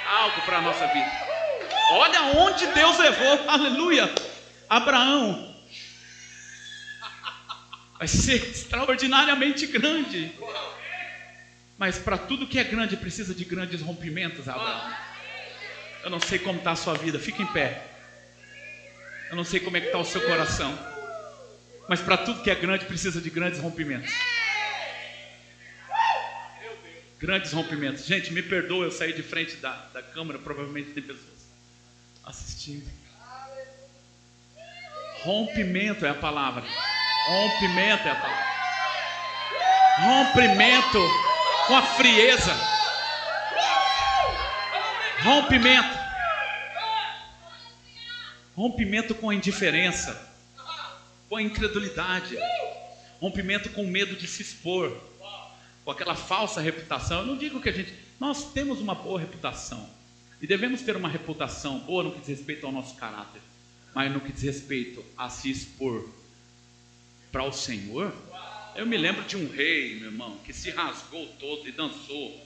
[0.07, 1.11] algo para a nossa vida.
[1.91, 4.13] Olha onde Deus levou, aleluia,
[4.69, 5.53] Abraão.
[7.97, 10.31] Vai ser extraordinariamente grande.
[11.77, 14.93] Mas para tudo que é grande precisa de grandes rompimentos, Abraão.
[16.03, 17.92] Eu não sei como está a sua vida, fique em pé.
[19.33, 20.77] Eu não sei como é que está o seu coração.
[21.89, 24.13] Mas para tudo que é grande precisa de grandes rompimentos.
[27.17, 28.05] Grandes rompimentos.
[28.05, 31.47] Gente, me perdoa eu sair de frente da, da câmera, provavelmente tem pessoas
[32.23, 32.87] assistindo.
[35.23, 36.63] Rompimento é a palavra.
[37.25, 38.45] Rompimento é a palavra.
[39.97, 40.99] Rompimento
[41.65, 42.55] com a frieza.
[45.23, 46.02] Rompimento.
[48.55, 50.31] Rompimento com a indiferença,
[51.27, 52.37] com a incredulidade,
[53.19, 54.95] rompimento com o medo de se expor,
[55.83, 57.21] com aquela falsa reputação.
[57.21, 57.93] Eu não digo que a gente.
[58.19, 59.89] Nós temos uma boa reputação
[60.41, 63.41] e devemos ter uma reputação boa no que diz respeito ao nosso caráter,
[63.93, 66.07] mas no que diz respeito a se expor
[67.31, 68.13] para o Senhor.
[68.75, 72.45] Eu me lembro de um rei, meu irmão, que se rasgou todo e dançou.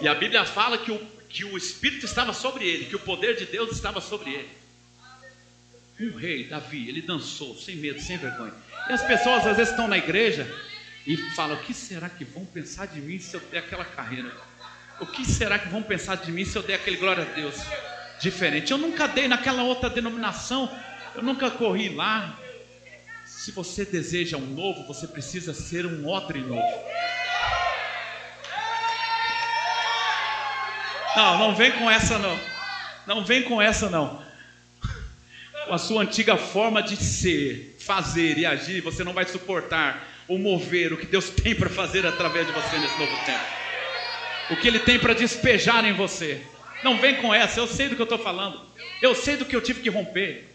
[0.00, 3.36] E a Bíblia fala que o que o Espírito estava sobre ele, que o poder
[3.36, 4.48] de Deus estava sobre ele.
[6.00, 8.54] Um rei, Davi, ele dançou sem medo, sem vergonha.
[8.88, 10.52] E as pessoas às vezes estão na igreja
[11.06, 14.34] e falam: o que será que vão pensar de mim se eu der aquela carreira?
[14.98, 17.54] O que será que vão pensar de mim se eu der aquele glória a Deus
[18.20, 18.72] diferente?
[18.72, 20.74] Eu nunca dei naquela outra denominação,
[21.14, 22.38] eu nunca corri lá.
[23.24, 26.84] Se você deseja um novo, você precisa ser um odre novo.
[31.16, 32.38] Não, não vem com essa não.
[33.06, 34.22] Não vem com essa não.
[35.66, 40.38] Com a sua antiga forma de ser, fazer e agir, você não vai suportar ou
[40.38, 43.44] mover o que Deus tem para fazer através de você nesse novo tempo.
[44.50, 46.40] O que Ele tem para despejar em você.
[46.82, 48.60] Não vem com essa, eu sei do que eu estou falando.
[49.02, 50.48] Eu sei do que eu tive que romper.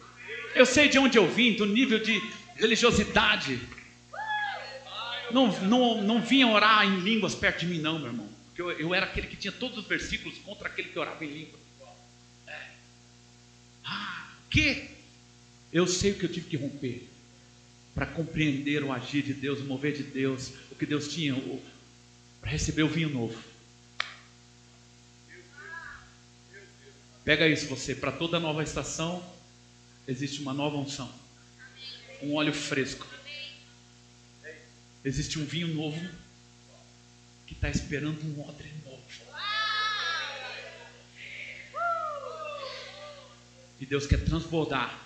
[0.56, 2.22] Eu sei de onde eu vim, do nível de
[2.56, 3.60] religiosidade.
[5.32, 8.35] Não, não, não vinha orar em línguas perto de mim, não, meu irmão.
[8.56, 11.30] Porque eu, eu era aquele que tinha todos os versículos contra aquele que orava em
[11.30, 11.60] língua.
[12.48, 12.68] É.
[13.84, 14.92] Ah, que?
[15.74, 17.06] Eu sei o que eu tive que romper
[17.94, 21.36] para compreender o agir de Deus, o mover de Deus, o que Deus tinha,
[22.40, 23.38] para receber o vinho novo.
[27.26, 29.36] Pega isso você, para toda nova estação
[30.08, 31.14] existe uma nova unção,
[32.22, 33.06] um óleo fresco,
[35.04, 36.00] existe um vinho novo
[37.46, 39.04] que está esperando um odre novo.
[43.80, 45.00] E Deus quer transbordar.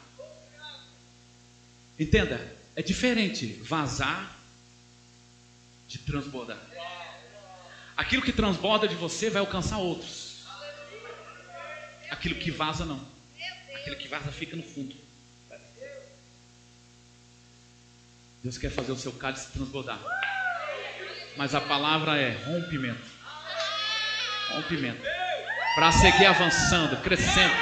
[2.00, 4.38] Entenda, é diferente vazar
[5.88, 6.60] de transbordar.
[7.98, 10.46] Aquilo que transborda de você vai alcançar outros.
[12.10, 13.06] Aquilo que vaza não.
[13.76, 14.96] Aquilo que vaza fica no fundo.
[18.42, 20.00] Deus quer fazer o seu cálice transbordar.
[21.40, 23.08] Mas a palavra é rompimento.
[24.50, 25.02] Rompimento.
[25.74, 27.56] Para seguir avançando, crescendo,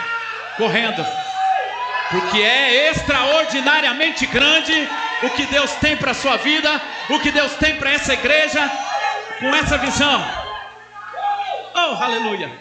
[0.58, 1.06] correndo.
[2.10, 4.74] Porque é extraordinariamente grande
[5.22, 8.68] o que Deus tem para a sua vida, o que Deus tem para essa igreja,
[9.40, 10.26] com essa visão.
[11.76, 12.52] Oh, aleluia.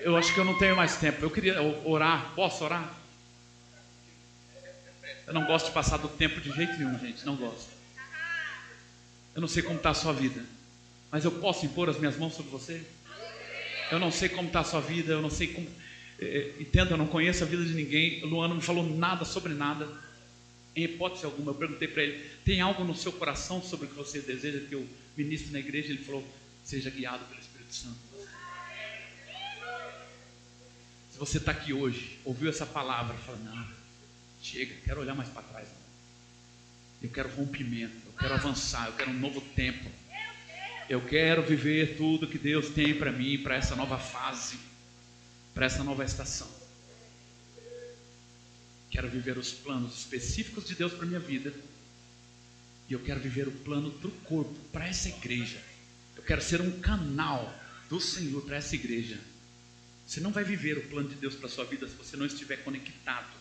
[0.00, 1.24] Eu acho que eu não tenho mais tempo.
[1.24, 2.32] Eu queria orar.
[2.34, 2.97] Posso orar?
[5.28, 7.26] Eu não gosto de passar do tempo de jeito nenhum, gente.
[7.26, 7.68] Não gosto.
[9.34, 10.42] Eu não sei como está a sua vida.
[11.12, 12.82] Mas eu posso impor as minhas mãos sobre você?
[13.92, 15.12] Eu não sei como está a sua vida.
[15.12, 15.68] Eu não sei como.
[16.18, 18.24] É, entenda, eu não conheço a vida de ninguém.
[18.24, 19.86] O Luano não falou nada sobre nada.
[20.74, 23.96] Em hipótese alguma, eu perguntei para ele: tem algo no seu coração sobre o que
[23.96, 25.90] você deseja que eu ministre na igreja?
[25.90, 26.26] Ele falou:
[26.64, 27.98] seja guiado pelo Espírito Santo.
[31.12, 33.77] Se você está aqui hoje, ouviu essa palavra, fala: não,
[34.48, 35.68] chega, quero olhar mais para trás.
[37.02, 39.88] Eu quero rompimento, eu quero avançar, eu quero um novo tempo.
[40.88, 44.58] Eu quero viver tudo que Deus tem para mim, para essa nova fase,
[45.54, 46.48] para essa nova estação.
[48.90, 51.52] Quero viver os planos específicos de Deus para minha vida.
[52.88, 55.62] E eu quero viver o plano para o corpo, para essa igreja.
[56.16, 57.54] Eu quero ser um canal
[57.90, 59.20] do Senhor para essa igreja.
[60.06, 62.64] Você não vai viver o plano de Deus para sua vida se você não estiver
[62.64, 63.37] conectado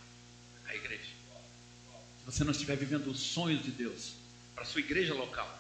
[2.28, 4.12] você não estiver vivendo os sonhos de Deus
[4.54, 5.60] para a sua igreja local.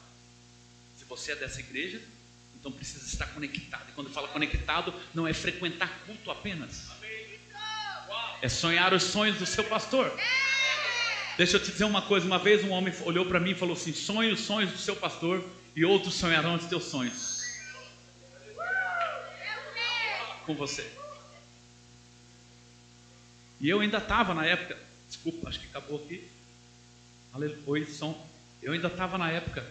[1.00, 2.02] Se você é dessa igreja,
[2.60, 3.90] então precisa estar conectado.
[3.90, 6.90] E quando fala conectado, não é frequentar culto apenas.
[8.42, 10.12] É sonhar os sonhos do seu pastor.
[11.38, 12.26] Deixa eu te dizer uma coisa.
[12.26, 14.96] Uma vez um homem olhou para mim e falou assim: sonhe os sonhos do seu
[14.96, 17.38] pastor e outros sonharão os teus sonhos
[20.46, 20.90] com você.
[23.62, 24.78] E eu ainda estava na época,
[25.08, 26.28] desculpa, acho que acabou aqui.
[27.34, 28.28] Oi, som.
[28.62, 29.64] Eu ainda estava na época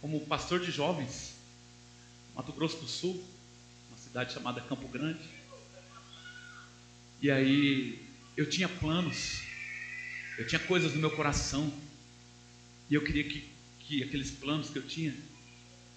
[0.00, 1.34] como pastor de jovens,
[2.34, 3.22] Mato Grosso do Sul,
[3.88, 5.22] uma cidade chamada Campo Grande.
[7.20, 8.04] E aí
[8.36, 9.42] eu tinha planos,
[10.38, 11.72] eu tinha coisas no meu coração,
[12.90, 13.48] e eu queria que,
[13.80, 15.14] que aqueles planos que eu tinha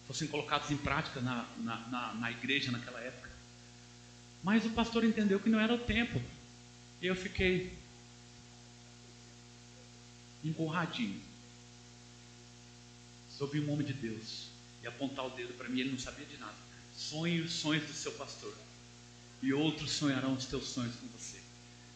[0.07, 3.29] fossem colocados em prática na, na, na, na igreja naquela época.
[4.43, 6.21] Mas o pastor entendeu que não era o tempo.
[7.01, 7.73] E eu fiquei
[10.47, 11.21] emburradinho.
[13.37, 14.47] Sobre um homem de Deus.
[14.83, 16.55] E apontar o dedo para mim, ele não sabia de nada.
[16.95, 18.53] Sonhe os sonhos do seu pastor.
[19.41, 21.37] E outros sonharão os teus sonhos com você.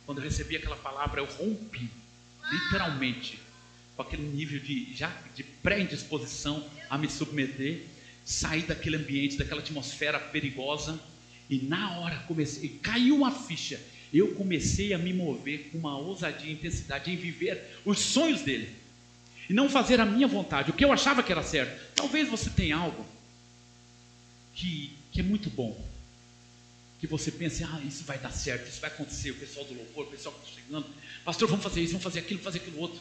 [0.06, 1.90] Quando eu recebi aquela palavra, eu rompi,
[2.52, 3.40] literalmente,
[3.95, 7.86] com aquele nível de, já, de pré-indisposição a me submeter,
[8.26, 10.99] sair daquele ambiente, daquela atmosfera perigosa
[11.49, 13.80] e na hora comecei, caiu uma ficha.
[14.14, 18.76] Eu comecei a me mover com uma ousadia e intensidade em viver os sonhos dele.
[19.50, 21.96] E não fazer a minha vontade, o que eu achava que era certo.
[21.96, 23.06] Talvez você tenha algo
[24.54, 25.90] que, que é muito bom.
[27.00, 29.32] Que você pense, ah, isso vai dar certo, isso vai acontecer.
[29.32, 30.86] O pessoal do louvor, o pessoal que está chegando,
[31.26, 33.00] pastor, vamos fazer isso, vamos fazer aquilo, fazer aquilo outro.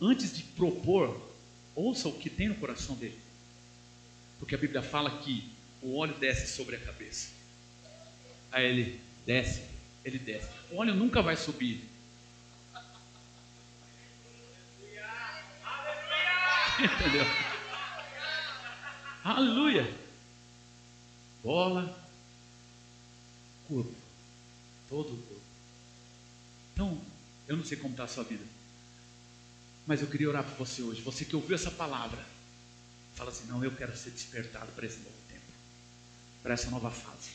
[0.00, 1.20] Antes de propor,
[1.74, 3.18] ouça o que tem no coração dele.
[4.38, 5.48] Porque a Bíblia fala que
[5.82, 7.30] o óleo desce sobre a cabeça.
[8.52, 9.62] Aí ele desce,
[10.04, 10.48] ele desce.
[10.70, 11.88] O óleo nunca vai subir.
[16.78, 17.24] Entendeu?
[19.22, 20.04] Aleluia.
[21.42, 21.96] Bola,
[23.68, 23.94] corpo,
[24.88, 25.42] todo o corpo.
[26.72, 27.00] Então,
[27.46, 28.44] eu não sei como está a sua vida,
[29.86, 31.02] mas eu queria orar por você hoje.
[31.02, 32.24] Você que ouviu essa palavra,
[33.14, 35.24] fala assim: não, eu quero ser despertado para esse novo
[36.44, 37.30] para essa nova fase.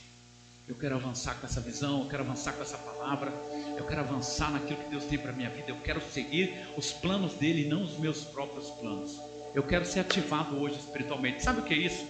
[0.70, 3.34] Eu quero avançar com essa visão, eu quero avançar com essa palavra,
[3.76, 7.34] eu quero avançar naquilo que Deus tem para minha vida, eu quero seguir os planos
[7.34, 9.20] dele não os meus próprios planos.
[9.56, 11.44] Eu quero ser ativado hoje espiritualmente.
[11.44, 12.06] Sabe o que é isso?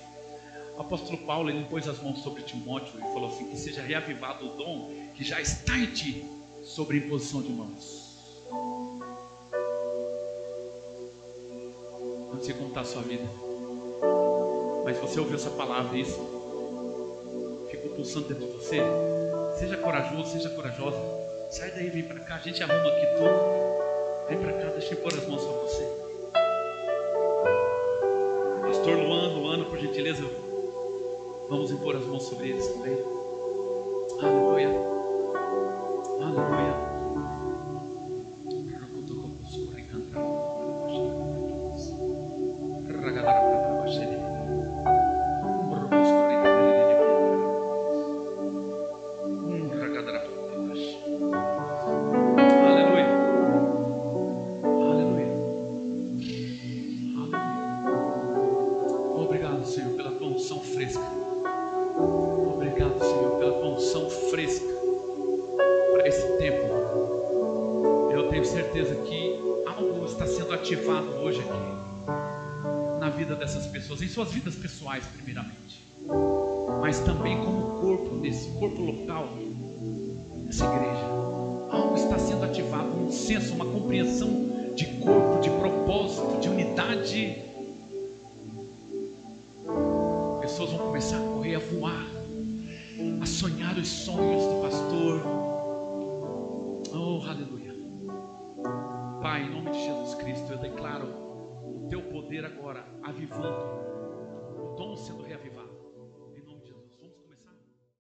[0.76, 4.46] O apóstolo Paulo ele pôs as mãos sobre Timóteo e falou assim: que seja reavivado
[4.46, 6.26] o dom que já está em ti,
[6.62, 8.18] sobre imposição de mãos.
[12.34, 13.24] Não sei como está a sua vida,
[14.84, 16.39] mas você ouviu essa palavra, isso
[18.00, 18.78] ficou pulsando dentro de você,
[19.58, 20.98] seja corajoso, seja corajosa.
[21.50, 22.36] Sai daí, vem para cá.
[22.36, 24.30] A gente arruma aqui tudo.
[24.30, 25.84] Vem para cá, deixa eu pôr as mãos sobre você.
[28.62, 30.24] Pastor Luan, Luana, por gentileza,
[31.50, 32.98] vamos impor as mãos sobre eles também.
[34.22, 34.99] Aleluia.